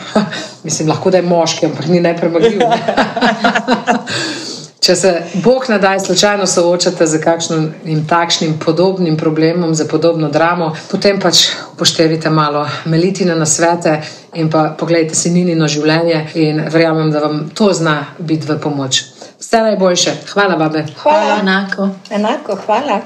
[0.64, 2.58] Mislim, lahko da je moški, ampak ni nepremagljiv.
[2.58, 2.78] ne.
[4.80, 5.10] Če se
[5.44, 11.42] Bog ne daj slučajno soočate z kakšnim takšnim podobnim problemom, za podobno dramo, potem pač
[11.74, 13.98] upoštevite malo melitine na svete
[14.34, 19.02] in pa pogledajte si Ninino življenje in verjamem, da vam to zna biti v pomoč.
[19.40, 20.12] Vse najboljše.
[20.32, 20.84] Hvala, babe.
[21.02, 21.38] Hvala.
[21.40, 21.88] Enako.
[22.10, 23.00] Enako, hvala.